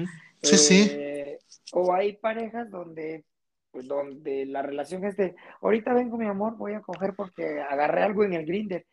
[0.42, 0.86] Sí, sí.
[0.90, 1.38] Eh,
[1.72, 3.24] o hay parejas donde,
[3.70, 8.02] pues, donde la relación es de, ahorita vengo mi amor, voy a coger porque agarré
[8.02, 8.86] algo en el grinder.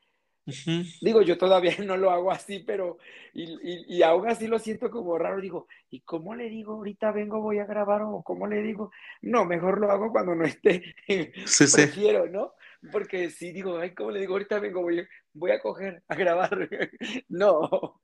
[1.01, 2.97] Digo, yo todavía no lo hago así, pero
[3.33, 5.39] y, y, y, aún así lo siento como raro.
[5.39, 8.01] Digo, ¿y cómo le digo ahorita vengo, voy a grabar?
[8.03, 10.95] O cómo le digo, no, mejor lo hago cuando no esté.
[11.45, 12.53] Sí, Prefiero, ¿no?
[12.91, 16.69] Porque si digo, ay, ¿cómo le digo ahorita vengo, voy, voy a coger, a grabar?
[17.29, 18.01] no.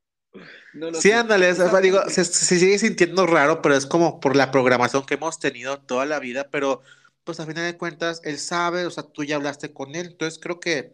[0.73, 5.03] No sí, ándale, digo, se, se, sigue sintiendo raro, pero es como por la programación
[5.03, 6.83] que hemos tenido toda la vida, pero
[7.23, 10.39] pues a final de cuentas, él sabe, o sea, tú ya hablaste con él, entonces
[10.39, 10.93] creo que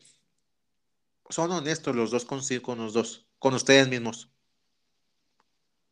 [1.33, 4.31] son honestos los dos con, con los dos, con ustedes mismos.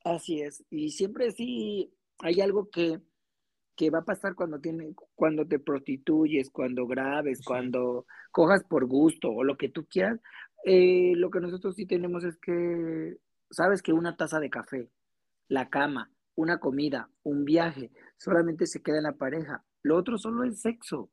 [0.04, 0.64] Así es.
[0.70, 3.02] Y siempre sí hay algo que,
[3.76, 9.32] que va a pasar cuando tiene, cuando te prostituyes, cuando grabes, cuando cojas por gusto
[9.32, 10.20] o lo que tú quieras.
[10.64, 13.18] Eh, lo que nosotros sí tenemos es que,
[13.50, 14.90] sabes que una taza de café,
[15.48, 19.64] la cama, una comida, un viaje, solamente se queda en la pareja.
[19.82, 21.10] Lo otro solo es sexo.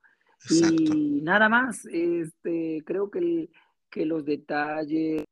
[0.50, 1.84] Y nada más.
[1.86, 3.50] Este, creo que el,
[3.90, 5.24] que los detalles, el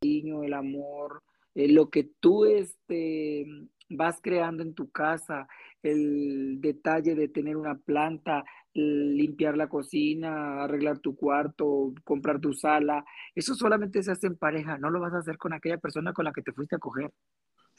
[0.00, 1.22] cariño, el amor,
[1.54, 3.46] eh, lo que tú este,
[3.88, 5.48] vas creando en tu casa,
[5.82, 13.04] el detalle de tener una planta, limpiar la cocina, arreglar tu cuarto, comprar tu sala,
[13.34, 16.24] eso solamente se hace en pareja, no lo vas a hacer con aquella persona con
[16.24, 17.10] la que te fuiste a coger.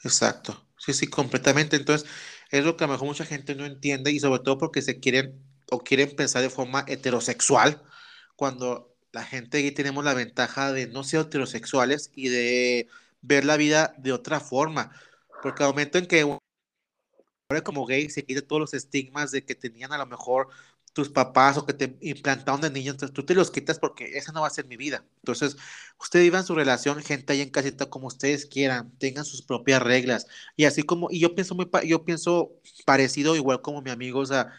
[0.04, 1.76] Exacto, sí, sí, completamente.
[1.76, 2.08] Entonces,
[2.50, 4.98] es lo que a lo mejor mucha gente no entiende y sobre todo porque se
[4.98, 7.82] quieren o quieren pensar de forma heterosexual,
[8.36, 12.88] cuando la gente gay tenemos la ventaja de no ser heterosexuales y de
[13.20, 14.92] ver la vida de otra forma.
[15.42, 16.24] Porque al momento en que
[17.64, 20.48] como gay se quita todos los estigmas de que tenían a lo mejor
[20.92, 24.32] tus papás o que te implantaron de niño, entonces tú te los quitas porque esa
[24.32, 25.04] no va a ser mi vida.
[25.16, 25.56] Entonces,
[25.98, 30.26] ustedes vivan su relación, gente ahí en casita como ustedes quieran, tengan sus propias reglas.
[30.56, 32.52] Y así como, y yo pienso muy, yo pienso
[32.84, 34.52] parecido, igual como mi amigo, o sea,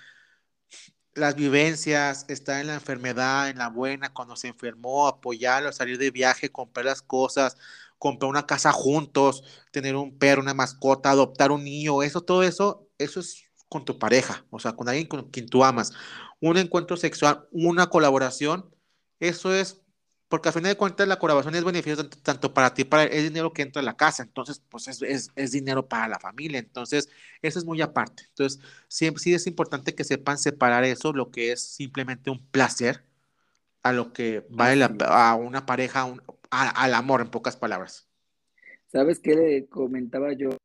[1.15, 6.11] las vivencias, estar en la enfermedad, en la buena, cuando se enfermó, apoyarlo, salir de
[6.11, 7.57] viaje, comprar las cosas,
[7.99, 12.89] comprar una casa juntos, tener un perro, una mascota, adoptar un niño, eso, todo eso,
[12.97, 15.93] eso es con tu pareja, o sea, con alguien con quien tú amas.
[16.39, 18.69] Un encuentro sexual, una colaboración,
[19.19, 19.82] eso es
[20.33, 23.53] porque al final de cuentas la colaboración es beneficiosa tanto, para ti, para el dinero
[23.53, 27.07] que entra a la casa, entonces pues es, es, es, dinero para la familia, entonces
[27.43, 28.23] eso es muy aparte.
[28.29, 33.03] Entonces sí, sí es importante que sepan separar eso, lo que es simplemente un placer,
[33.83, 36.11] a lo que vale la, a una pareja,
[36.49, 38.09] al amor, en pocas palabras.
[38.87, 40.57] ¿Sabes qué le comentaba yo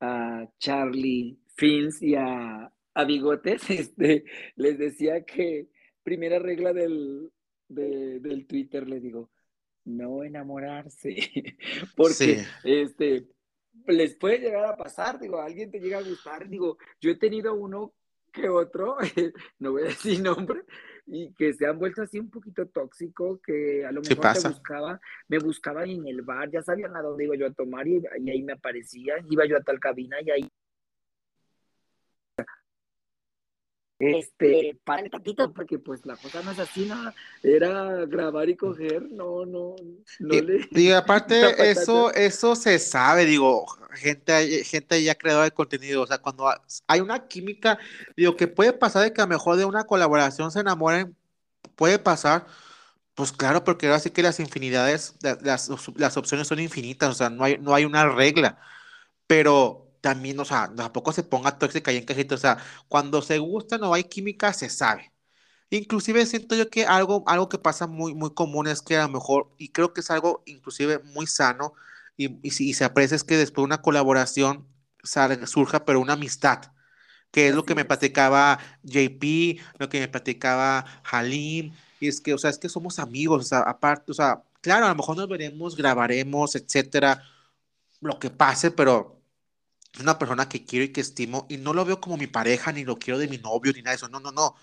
[0.00, 3.62] a Charlie Fins y a, a Bigotes?
[3.70, 4.26] Este,
[4.56, 5.70] les decía que
[6.02, 7.32] primera regla del,
[7.70, 9.30] de, del Twitter le digo,
[9.84, 11.16] no enamorarse,
[11.96, 13.26] porque este,
[13.86, 17.16] les puede llegar a pasar, digo, a alguien te llega a gustar, digo, yo he
[17.16, 17.94] tenido uno
[18.32, 18.96] que otro,
[19.58, 20.62] no voy a decir nombre,
[21.06, 25.00] y que se han vuelto así un poquito tóxico, que a lo mejor me buscaba,
[25.28, 28.30] me buscaban en el bar, ya sabían a dónde iba yo a tomar y, y
[28.30, 30.48] ahí me aparecían, iba yo a tal cabina y ahí
[34.00, 38.56] este, para el tantito, porque pues la cosa no es así, nada, era grabar y
[38.56, 39.76] coger, no, no,
[40.18, 40.68] no y, le...
[40.70, 41.34] Y aparte,
[41.70, 46.50] eso, eso se sabe, digo, gente, gente ya creadora de contenido, o sea, cuando
[46.86, 47.78] hay una química,
[48.16, 51.14] digo, que puede pasar de que a lo mejor de una colaboración se enamoren,
[51.76, 52.46] puede pasar,
[53.14, 57.28] pues claro, porque ahora sí que las infinidades, las, las opciones son infinitas, o sea,
[57.28, 58.58] no hay, no hay una regla,
[59.26, 63.38] pero también, o sea, tampoco se ponga tóxica y en cajita, o sea, cuando se
[63.38, 65.12] gusta no hay química, se sabe.
[65.70, 69.10] Inclusive siento yo que algo, algo que pasa muy, muy común es que a lo
[69.10, 71.74] mejor, y creo que es algo inclusive muy sano,
[72.16, 74.66] y, y, si, se aprecia es que después de una colaboración
[75.46, 76.72] surja, pero una amistad,
[77.30, 82.34] que es lo que me platicaba JP, lo que me platicaba Halim, y es que,
[82.34, 85.16] o sea, es que somos amigos, o sea, aparte, o sea, claro, a lo mejor
[85.16, 87.22] nos veremos, grabaremos, etcétera,
[88.00, 89.19] lo que pase, pero es
[90.00, 92.84] una persona que quiero y que estimo y no lo veo como mi pareja, ni
[92.84, 94.08] lo quiero de mi novio, ni nada de eso.
[94.08, 94.54] No, no, no.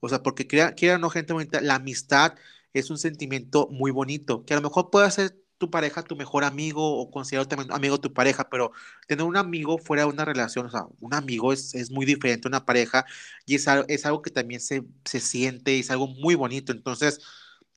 [0.00, 2.34] O sea, porque quiera, quiera no gente bonita, la amistad
[2.72, 6.44] es un sentimiento muy bonito, que a lo mejor puede ser tu pareja tu mejor
[6.44, 8.70] amigo o considerado también amigo tu pareja, pero
[9.08, 12.46] tener un amigo fuera de una relación, o sea, un amigo es, es muy diferente
[12.46, 13.04] a una pareja
[13.44, 16.70] y es es algo que también se, se siente, es algo muy bonito.
[16.72, 17.20] Entonces,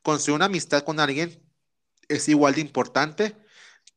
[0.03, 1.41] construir una amistad con alguien
[2.09, 3.35] es igual de importante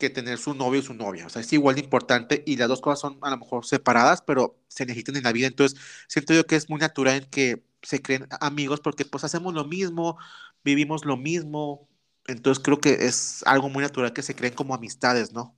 [0.09, 1.27] que tener su novio o su novia.
[1.27, 4.23] O sea, es igual de importante y las dos cosas son a lo mejor separadas,
[4.23, 5.47] pero se necesitan en la vida.
[5.47, 5.79] Entonces,
[6.09, 10.19] siento yo que es muy natural que se creen amigos porque pues hacemos lo mismo,
[10.63, 11.89] vivimos lo mismo.
[12.27, 15.57] Entonces, creo que es algo muy natural que se creen como amistades, ¿no?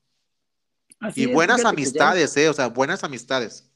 [1.14, 2.49] y buenas amistades, ¿eh?
[2.49, 3.70] O sea, buenas amistades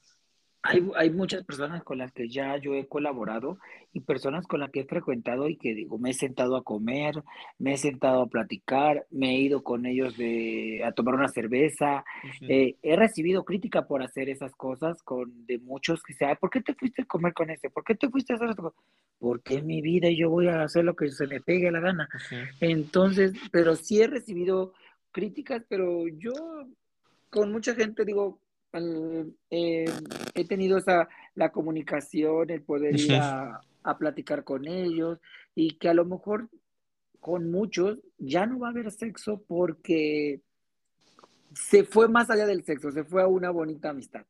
[0.63, 3.57] hay, hay, muchas personas con las que ya yo he colaborado
[3.93, 7.23] y personas con las que he frecuentado y que digo, me he sentado a comer,
[7.57, 12.05] me he sentado a platicar, me he ido con ellos de, a tomar una cerveza.
[12.41, 16.61] Eh, he recibido crítica por hacer esas cosas con, de muchos que dicen, ¿por qué
[16.61, 17.69] te fuiste a comer con este?
[17.69, 18.75] ¿Por qué te fuiste a hacer esto?
[19.19, 21.79] Porque es mi vida y yo voy a hacer lo que se me pegue la
[21.79, 22.07] gana.
[22.59, 24.73] Entonces, pero sí he recibido
[25.11, 26.33] críticas, pero yo
[27.29, 28.39] con mucha gente digo,
[28.73, 29.85] eh,
[30.33, 33.61] he tenido esa, la comunicación, el poder ir a,
[33.97, 35.19] platicar con ellos
[35.55, 36.49] y que a lo mejor
[37.19, 40.41] con muchos ya no va a haber sexo porque
[41.53, 44.25] se fue más allá del sexo, se fue a una bonita amistad.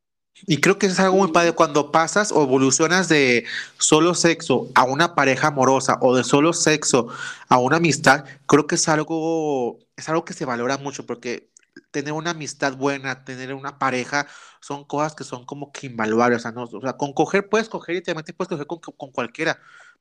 [0.48, 3.46] Y creo que es algo muy padre cuando pasas o evolucionas de
[3.78, 7.10] solo sexo a una pareja amorosa o de solo sexo
[7.50, 11.51] a una amistad, creo que es algo, es algo que se valora mucho porque
[11.92, 14.28] tener una amistad buena, tener una pareja,
[14.62, 16.46] son cosas que son como que invaluables.
[16.46, 19.60] O sea, con coger puedes coger y te puedes coger con, con, cualquiera.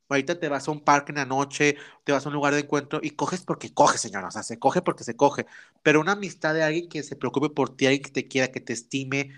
[0.09, 2.61] Ahorita te vas a un parque en la noche, te vas a un lugar de
[2.61, 4.29] encuentro y coges porque coges, señora.
[4.29, 5.47] O sea, se coge porque se coge.
[5.83, 8.61] Pero una amistad de alguien que se preocupe por ti, alguien que te quiera, que
[8.61, 9.31] te estime,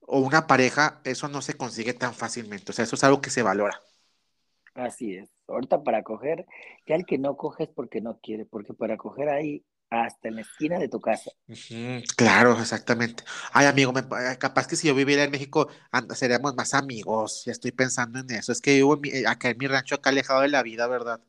[0.00, 2.72] o una pareja, eso no se consigue tan fácilmente.
[2.72, 3.80] O sea, eso es algo que se valora.
[4.74, 5.30] Así es.
[5.48, 6.46] Ahorita para coger,
[6.86, 10.36] ya el que no coge es porque no quiere, porque para coger hay hasta en
[10.36, 11.30] la esquina de tu casa.
[12.16, 13.24] claro, exactamente.
[13.52, 15.68] Ay, amigo, me, eh, capaz que si yo viviera en México,
[16.14, 17.44] seríamos más amigos.
[17.46, 18.52] Ya estoy pensando en eso.
[18.52, 21.20] Es que vivo eh, acá en mi rancho, acá alejado de la vida, ¿verdad?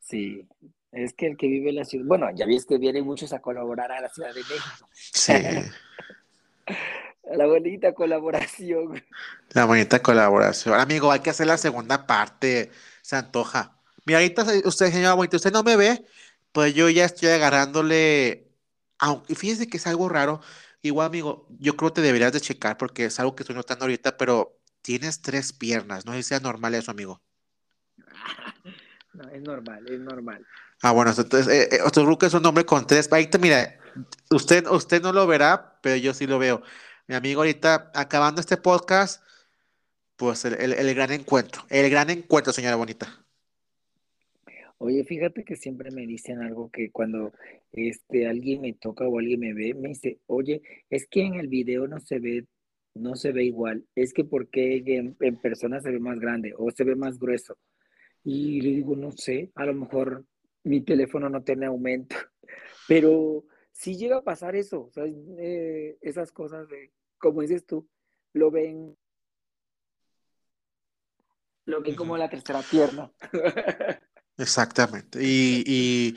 [0.00, 0.46] Sí,
[0.92, 3.40] es que el que vive en la ciudad, bueno, ya ves que vienen muchos a
[3.40, 4.88] colaborar a la Ciudad de México.
[4.92, 5.32] Sí.
[7.36, 9.02] la bonita colaboración.
[9.50, 10.78] La bonita colaboración.
[10.78, 12.70] Amigo, hay que hacer la segunda parte,
[13.02, 13.76] se antoja.
[14.04, 16.04] Mira, ahorita usted, señora bonita, usted no me ve,
[16.56, 18.50] pues yo ya estoy agarrándole,
[18.98, 20.40] aunque fíjense que es algo raro,
[20.80, 23.84] igual amigo, yo creo que te deberías de checar porque es algo que estoy notando
[23.84, 27.20] ahorita, pero tienes tres piernas, no sé si sea normal eso, amigo.
[29.12, 30.46] No, es normal, es normal.
[30.82, 33.78] Ah, bueno, entonces, eh, eh, otro es un hombre con tres, ahorita mira,
[34.30, 36.62] usted, usted no lo verá, pero yo sí lo veo.
[37.06, 39.22] Mi amigo ahorita, acabando este podcast,
[40.16, 43.25] pues el gran encuentro, el gran encuentro, señora bonita.
[44.78, 47.32] Oye, fíjate que siempre me dicen algo que cuando
[47.72, 51.48] este alguien me toca o alguien me ve, me dice, oye, es que en el
[51.48, 52.46] video no se ve,
[52.94, 56.70] no se ve igual, es que porque en, en persona se ve más grande o
[56.70, 57.56] se ve más grueso.
[58.22, 60.26] Y le digo, no sé, a lo mejor
[60.62, 62.16] mi teléfono no tiene aumento,
[62.88, 67.88] pero si llega a pasar eso, o sea, eh, esas cosas de, como dices tú,
[68.34, 68.94] lo ven,
[71.64, 73.10] lo ven como la tercera pierna.
[74.38, 75.18] Exactamente.
[75.22, 76.16] Y,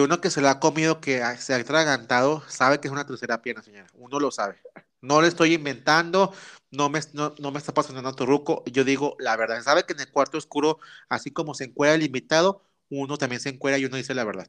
[0.00, 3.40] uno que se lo ha comido, que se ha atragantado, sabe que es una tercera
[3.42, 3.86] pierna, señora.
[3.94, 4.60] Uno lo sabe.
[5.00, 6.34] No le estoy inventando,
[6.70, 8.62] no me, no, me está pasando tu ruco.
[8.66, 9.62] Yo digo la verdad.
[9.62, 10.78] Sabe que en el cuarto oscuro,
[11.08, 14.48] así como se encuera el invitado, uno también se encuera y uno dice la verdad.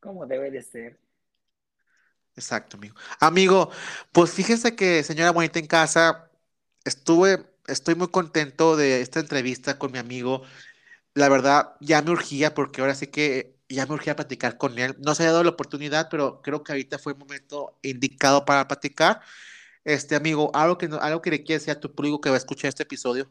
[0.00, 0.98] Como debe de ser.
[2.36, 2.94] Exacto, amigo.
[3.20, 3.70] Amigo,
[4.12, 6.30] pues fíjese que, señora bonita en casa,
[6.84, 10.42] estuve estoy muy contento de esta entrevista con mi amigo.
[11.16, 14.94] La verdad, ya me urgía porque ahora sí que ya me urgía platicar con él.
[14.98, 18.68] No se ha dado la oportunidad, pero creo que ahorita fue el momento indicado para
[18.68, 19.22] platicar.
[19.82, 22.38] Este amigo, algo que, algo que le quieras decir a tu público que va a
[22.38, 23.30] escuchar este episodio.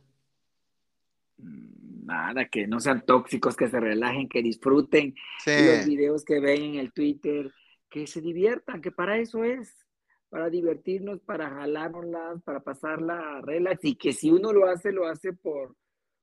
[1.38, 5.14] Mm, nada, que no sean tóxicos, que se relajen, que disfruten
[5.46, 7.54] los videos que ven en el Twitter,
[7.88, 9.86] que se diviertan, que para eso es,
[10.30, 15.34] para divertirnos, para jalárnoslas, para pasarla relax y que si uno lo hace, lo hace
[15.34, 15.76] por,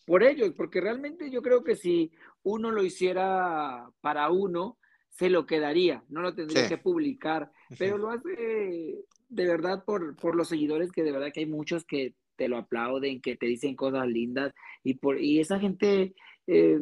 [0.05, 4.79] por ellos, porque realmente yo creo que si uno lo hiciera para uno,
[5.11, 10.35] se lo quedaría, no lo tendría que publicar, pero lo hace de verdad por, por
[10.35, 13.77] los seguidores, que de verdad que hay muchos que te lo aplauden, que te dicen
[13.77, 16.15] cosas lindas, y, por, y esa gente
[16.47, 16.81] eh,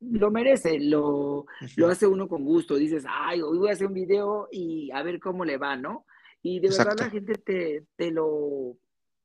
[0.00, 1.46] lo merece, lo,
[1.76, 5.02] lo hace uno con gusto, dices, ay, hoy voy a hacer un video y a
[5.02, 6.06] ver cómo le va, ¿no?
[6.42, 8.76] Y de verdad la gente te, te, lo,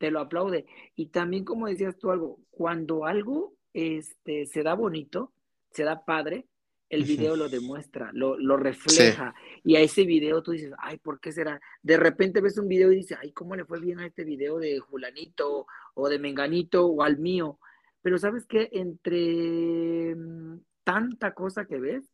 [0.02, 0.66] te lo aplaude.
[0.96, 5.32] Y también, como decías tú algo, cuando algo este, se da bonito,
[5.70, 6.48] se da padre,
[6.90, 9.36] el video lo demuestra, lo, lo refleja.
[9.64, 11.62] Y a ese video tú dices, ay, ¿por qué será?
[11.84, 14.58] De repente ves un video y dices, ay, ¿cómo le fue bien a este video
[14.58, 17.60] de Julanito o de Menganito o al mío?
[18.02, 22.10] Pero sabes que entre mm, tanta cosa que ves,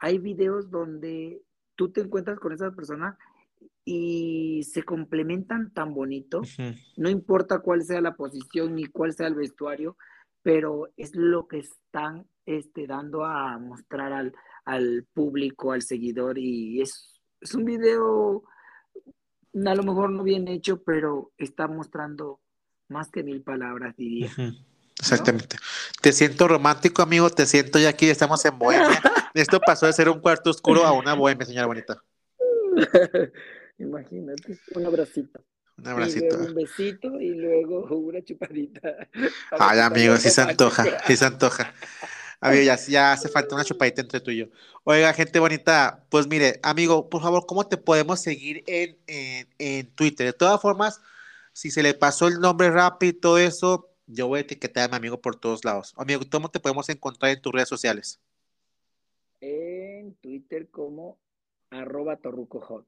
[0.00, 1.40] hay videos donde
[1.76, 3.16] tú te encuentras con esa persona
[3.84, 6.42] y se complementan tan bonito,
[6.96, 9.96] no importa cuál sea la posición ni cuál sea el vestuario,
[10.42, 14.32] pero es lo que están este, dando a mostrar al,
[14.64, 18.44] al público, al seguidor, y es, es, un video
[19.54, 22.40] a lo mejor no bien hecho, pero está mostrando
[22.88, 24.30] más que mil palabras, diría.
[24.98, 25.56] Exactamente.
[26.00, 29.00] Te siento romántico, amigo, te siento ya aquí, estamos en Bohemia.
[29.34, 32.02] Esto pasó de ser un cuarto oscuro a una bohemia, señora bonita.
[33.80, 35.42] Imagínate, un abracito.
[35.78, 36.38] Un abracito.
[36.38, 39.08] un besito y luego una chupadita.
[39.58, 41.72] Ay, amigo, sí se antoja, sí se antoja.
[42.40, 44.46] Amigo, ya, ya hace falta una chupadita entre tú y yo.
[44.84, 49.86] Oiga, gente bonita, pues mire, amigo, por favor, ¿cómo te podemos seguir en, en, en
[49.94, 50.26] Twitter?
[50.26, 51.00] De todas formas,
[51.54, 54.88] si se le pasó el nombre rápido y todo eso, yo voy a etiquetar a
[54.88, 55.94] mi amigo por todos lados.
[55.96, 58.20] Amigo, ¿cómo te podemos encontrar en tus redes sociales?
[59.40, 61.18] En Twitter como
[61.70, 62.86] arroba torrucojot.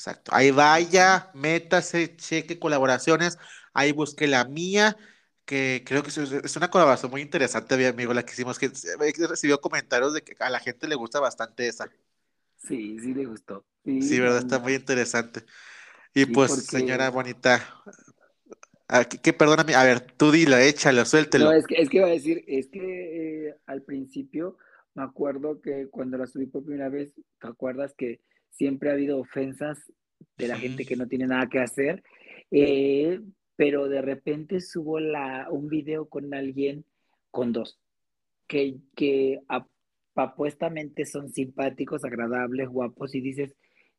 [0.00, 0.30] Exacto.
[0.34, 3.36] Ahí vaya, métase, cheque colaboraciones.
[3.74, 4.96] Ahí busque la mía,
[5.44, 8.70] que creo que es una colaboración muy interesante, mi amigo, la que hicimos, que
[9.28, 11.90] recibió comentarios de que a la gente le gusta bastante esa.
[12.56, 13.66] Sí, sí le gustó.
[13.84, 15.44] Sí, verdad, está muy interesante.
[16.14, 17.62] Y pues, señora bonita,
[18.88, 21.44] ah, que, perdóname, a ver, tú dilo, échalo, suéltelo.
[21.44, 24.56] No, es que, es que iba a decir, es que eh, al principio
[24.94, 29.18] me acuerdo que cuando la subí por primera vez, ¿te acuerdas que siempre ha habido
[29.18, 29.90] ofensas
[30.36, 32.02] de la gente que no tiene nada que hacer,
[32.50, 33.20] eh,
[33.56, 36.84] pero de repente subo la, un video con alguien,
[37.30, 37.78] con dos,
[38.46, 39.40] que, que
[40.14, 43.54] apuestamente son simpáticos, agradables, guapos, y dices,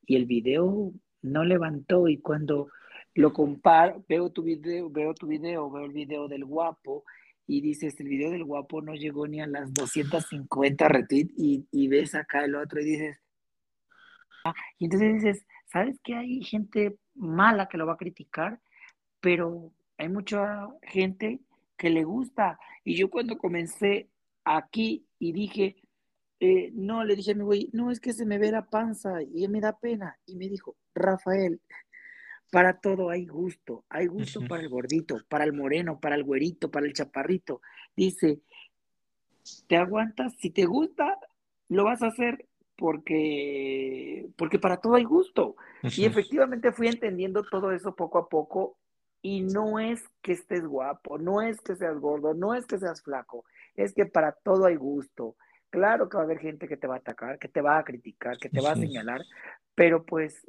[0.05, 0.91] y el video
[1.21, 2.69] no levantó, y cuando
[3.13, 7.03] lo comparo, veo tu video, veo tu video, veo el video del guapo,
[7.47, 11.87] y dices, el video del guapo no llegó ni a las 250 retweets, y, y
[11.87, 13.21] ves acá el otro y dices,
[14.77, 18.59] y entonces dices, ¿sabes que hay gente mala que lo va a criticar?
[19.19, 21.39] Pero hay mucha gente
[21.77, 22.59] que le gusta.
[22.83, 24.09] Y yo cuando comencé
[24.43, 25.75] aquí y dije,
[26.39, 29.21] eh, no, le dije a mi güey, no, es que se me ve la panza
[29.21, 30.17] y me da pena.
[30.25, 31.61] Y me dijo, Rafael,
[32.51, 33.85] para todo hay gusto.
[33.89, 37.61] Hay gusto para el gordito, para el moreno, para el güerito, para el chaparrito.
[37.95, 38.41] Dice,
[39.67, 41.17] te aguantas, si te gusta,
[41.69, 42.47] lo vas a hacer
[42.81, 45.55] porque, porque para todo hay gusto.
[45.83, 48.75] Y efectivamente fui entendiendo todo eso poco a poco
[49.21, 53.03] y no es que estés guapo, no es que seas gordo, no es que seas
[53.03, 55.35] flaco, es que para todo hay gusto.
[55.69, 57.83] Claro que va a haber gente que te va a atacar, que te va a
[57.83, 59.21] criticar, que te va a señalar,
[59.75, 60.41] pero pues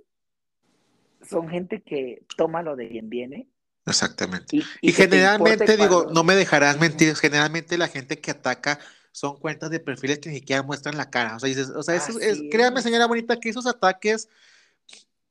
[1.20, 3.46] son gente que toma lo de bien viene.
[3.84, 4.62] Exactamente.
[4.80, 8.78] Y, generalmente, digo, no me dejarás mentir, generalmente la gente que ataca
[9.12, 11.36] son cuentas de perfiles que ni siquiera muestran la cara.
[11.36, 14.28] O sea, dices, o sea, eso, es, créame, señora bonita, que esos ataques,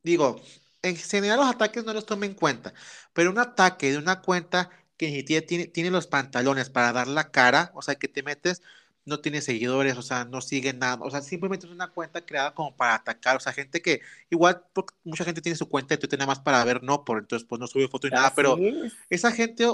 [0.03, 0.41] digo,
[0.83, 2.73] en general los ataques no los tomen en cuenta,
[3.13, 7.07] pero un ataque de una cuenta que ni siquiera tiene, tiene los pantalones para dar
[7.07, 8.61] la cara, o sea, que te metes,
[9.05, 12.53] no tiene seguidores, o sea, no sigue nada, o sea, simplemente es una cuenta creada
[12.53, 14.63] como para atacar, o sea, gente que igual
[15.03, 17.59] mucha gente tiene su cuenta y tú tienes más para ver, no, por entonces pues
[17.59, 18.57] no sube foto y nada, pero
[19.09, 19.65] esa gente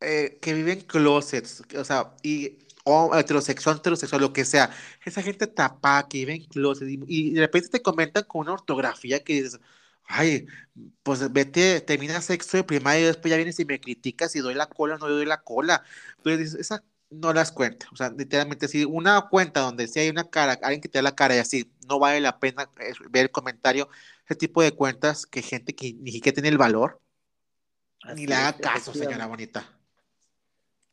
[0.00, 4.70] eh, que vive en closets, o sea, y o heterosexual, heterosexual, lo que sea,
[5.04, 9.22] esa gente tapa que vive en closet y, de repente te comentan con una ortografía
[9.22, 9.60] que dices,
[10.04, 10.46] ay,
[11.02, 14.54] pues vete, termina sexto de primaria y después ya vienes y me criticas si doy
[14.54, 15.84] la cola o no doy la cola.
[16.18, 17.86] Entonces, esa no las cuenta.
[17.92, 21.02] O sea, literalmente, si una cuenta donde si hay una cara, alguien que te da
[21.02, 23.88] la cara y así, no vale la pena eh, ver el comentario,
[24.24, 27.00] ese tipo de cuentas que gente que ni siquiera tiene el valor,
[28.14, 29.68] ni le haga caso, señora bonita.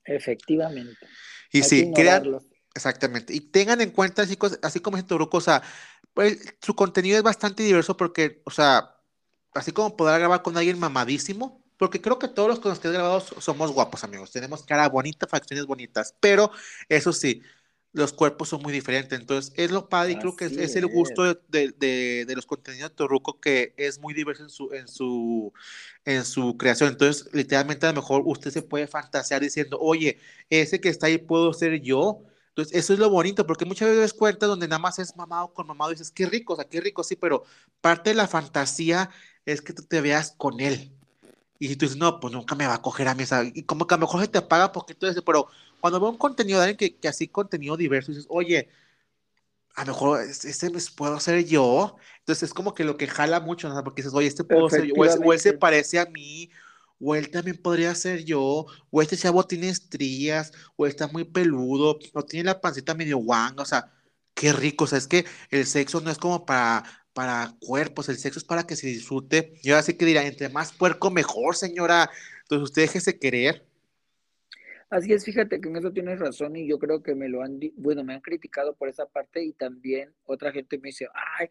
[0.04, 1.08] Efectivamente.
[1.52, 2.40] Y sí, crean,
[2.74, 3.34] exactamente.
[3.34, 5.62] Y tengan en cuenta, chicos, así como es grupo, o sea,
[6.14, 8.96] pues, su contenido es bastante diverso porque, o sea,
[9.54, 12.88] así como podrá grabar con alguien mamadísimo, porque creo que todos los con los que
[12.88, 14.32] he grabado somos guapos, amigos.
[14.32, 16.52] Tenemos cara bonita, facciones bonitas, pero
[16.90, 17.42] eso sí,
[17.94, 19.20] los cuerpos son muy diferentes.
[19.20, 22.92] Entonces, es lo padre y creo que es, el gusto de, de, de, los contenidos
[22.92, 25.54] de Torruco que es muy diverso en su, en su,
[26.06, 26.90] en su creación.
[26.90, 30.20] Entonces, literalmente, a lo mejor usted se puede fantasear diciendo, oye,
[30.50, 32.24] ese que está ahí puedo ser yo.
[32.50, 35.68] Entonces, eso es lo bonito, porque muchas veces cuentas donde nada más es mamado con
[35.68, 37.44] mamado y dices, qué rico, o sea, qué rico, sí, pero
[37.82, 39.10] parte de la fantasía
[39.46, 40.92] es que tú te veas con él.
[41.60, 43.44] Y si tú dices, no, pues nunca me va a coger a mí esa.
[43.44, 45.48] Y como que a lo mejor se te apaga porque tú dices, pero
[45.88, 48.68] cuando veo un contenido de alguien que, que así contenido diverso, dices, oye,
[49.74, 51.96] a lo mejor este puedo ser yo.
[52.20, 53.84] Entonces es como que lo que jala mucho, ¿no?
[53.86, 56.50] Porque dices, oye, este puedo ser yo, o, él se parece a mí,
[57.00, 61.98] o él también podría ser yo, o este chavo tiene estrías, o está muy peludo,
[62.14, 63.94] o tiene la pancita medio guanga, o sea,
[64.34, 66.84] qué rico, o sea, es que el sexo no es como para
[67.14, 69.56] para cuerpos, el sexo es para que se disfrute.
[69.64, 72.12] Yo así que dirá, entre más puerco mejor, señora.
[72.44, 73.66] Entonces usted déjese querer.
[74.90, 77.60] Así es, fíjate que en eso tienes razón y yo creo que me lo han,
[77.76, 81.48] bueno, me han criticado por esa parte y también otra gente me dice, ay,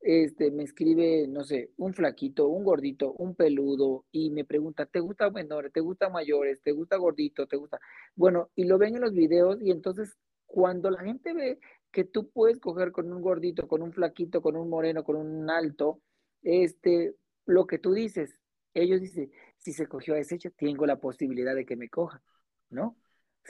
[0.00, 5.00] este, me escribe, no sé, un flaquito, un gordito, un peludo y me pregunta, ¿te
[5.00, 7.78] gusta menores, te gusta mayores, te gusta gordito, te gusta?
[8.14, 10.16] Bueno, y lo ven en los videos y entonces
[10.46, 11.58] cuando la gente ve
[11.92, 15.50] que tú puedes coger con un gordito, con un flaquito, con un moreno, con un
[15.50, 16.00] alto,
[16.42, 17.14] este,
[17.44, 18.38] lo que tú dices,
[18.74, 22.22] ellos dicen, si se cogió a ese, yo tengo la posibilidad de que me coja,
[22.70, 22.96] ¿no?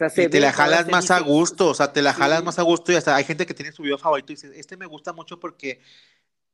[0.00, 2.58] O sea, y te la jalas más a gusto, o sea, te la jalas más
[2.58, 4.86] a gusto y hasta hay gente que tiene su video favorito y dice, este me
[4.86, 5.80] gusta mucho porque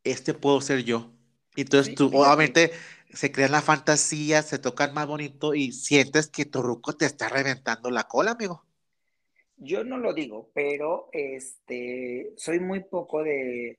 [0.03, 1.13] este puedo ser yo.
[1.55, 2.73] Y entonces tú, obviamente,
[3.13, 7.29] se crean la fantasía, se tocan más bonito y sientes que tu ruco te está
[7.29, 8.65] reventando la cola, amigo.
[9.57, 13.79] Yo no lo digo, pero este, soy muy poco de,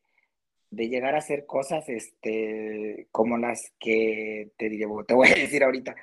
[0.72, 5.96] llegar a hacer cosas este, como las que te, te voy a decir ahorita.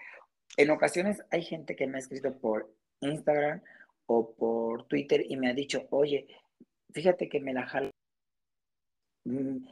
[0.56, 3.62] En ocasiones hay gente que me ha escrito por Instagram
[4.06, 6.28] o por Twitter y me ha dicho, oye,
[6.92, 7.90] fíjate que me la jalo.
[9.24, 9.66] Mm,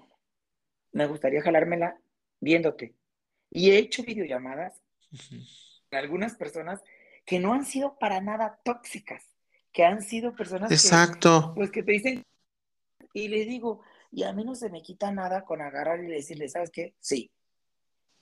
[0.92, 2.00] me gustaría jalármela
[2.40, 2.94] viéndote.
[3.50, 4.80] Y he hecho videollamadas
[5.90, 6.82] con algunas personas
[7.26, 9.30] que no han sido para nada tóxicas
[9.72, 11.52] que han sido personas Exacto.
[11.54, 12.26] Que, pues que te dicen,
[13.12, 16.48] y le digo, y a mí no se me quita nada con agarrar y decirle,
[16.48, 16.94] ¿sabes qué?
[17.00, 17.30] Sí.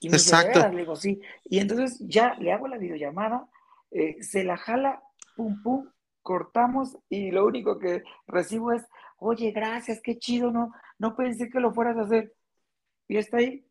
[0.01, 0.59] Y me Exacto.
[0.59, 1.21] Dice, le digo, sí.
[1.45, 3.49] Y entonces ya le hago la videollamada,
[3.91, 5.03] eh, se la jala,
[5.37, 5.89] pum, pum,
[6.23, 8.83] cortamos y lo único que recibo es,
[9.19, 12.35] oye, gracias, qué chido, no, no pensé que lo fueras a hacer.
[13.09, 13.65] Y está ahí.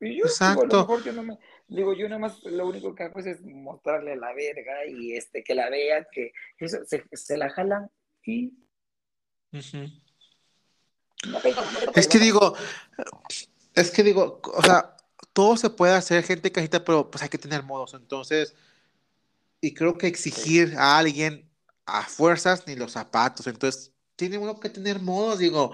[0.00, 0.82] Y yo, Exacto.
[0.82, 4.32] Digo, yo no me, digo, yo nada más lo único que hago es, mostrarle la
[4.34, 7.90] verga y este, que la vean, que eso, se, la jalan
[8.24, 8.52] y...
[11.94, 12.54] es que digo,
[13.74, 14.96] es que digo, o sea,
[15.32, 17.94] todo se puede hacer, gente cajita, pero pues hay que tener modos.
[17.94, 18.54] Entonces,
[19.60, 21.48] y creo que exigir a alguien
[21.86, 23.46] a fuerzas ni los zapatos.
[23.46, 25.72] Entonces, tiene uno que tener modos, digo,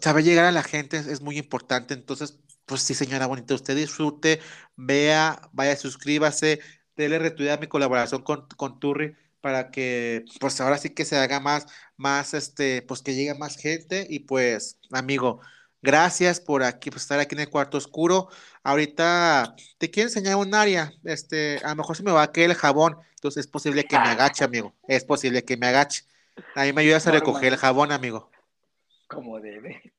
[0.00, 1.94] saber llegar a la gente es muy importante.
[1.94, 4.40] Entonces, pues sí, señora bonita, usted disfrute,
[4.76, 6.60] vea, vaya, suscríbase,
[6.96, 11.16] déle retweet a mi colaboración con, con Turri para que, pues ahora sí que se
[11.16, 15.40] haga más, más, este, pues que llegue más gente y pues, amigo,
[15.82, 18.28] gracias por aquí, pues estar aquí en el cuarto oscuro.
[18.62, 22.50] Ahorita te quiero enseñar un área, este, a lo mejor se me va a caer
[22.50, 26.04] el jabón, entonces es posible que me agache, amigo, es posible que me agache.
[26.54, 28.30] A mí me ayudas a recoger el jabón, amigo.
[29.08, 29.92] Como debe.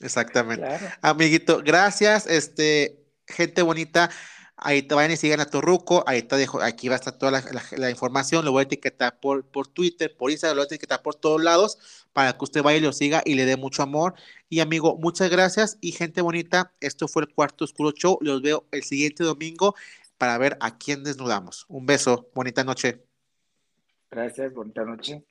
[0.00, 0.66] Exactamente.
[1.00, 2.26] Amiguito, gracias.
[2.26, 4.10] Este, gente bonita.
[4.56, 6.02] Ahí te vayan y sigan a Torruco.
[6.06, 7.42] Ahí te dejo, aquí va a estar toda
[7.76, 8.44] la, información.
[8.44, 11.42] Lo voy a etiquetar por, por Twitter, por Instagram, lo voy a etiquetar por todos
[11.42, 11.78] lados
[12.18, 14.14] para que usted vaya y lo siga y le dé mucho amor.
[14.48, 18.18] Y amigo, muchas gracias y gente bonita, esto fue el Cuarto Oscuro Show.
[18.20, 19.76] Los veo el siguiente domingo
[20.16, 21.64] para ver a quién desnudamos.
[21.68, 23.04] Un beso, bonita noche.
[24.10, 25.22] Gracias, bonita noche.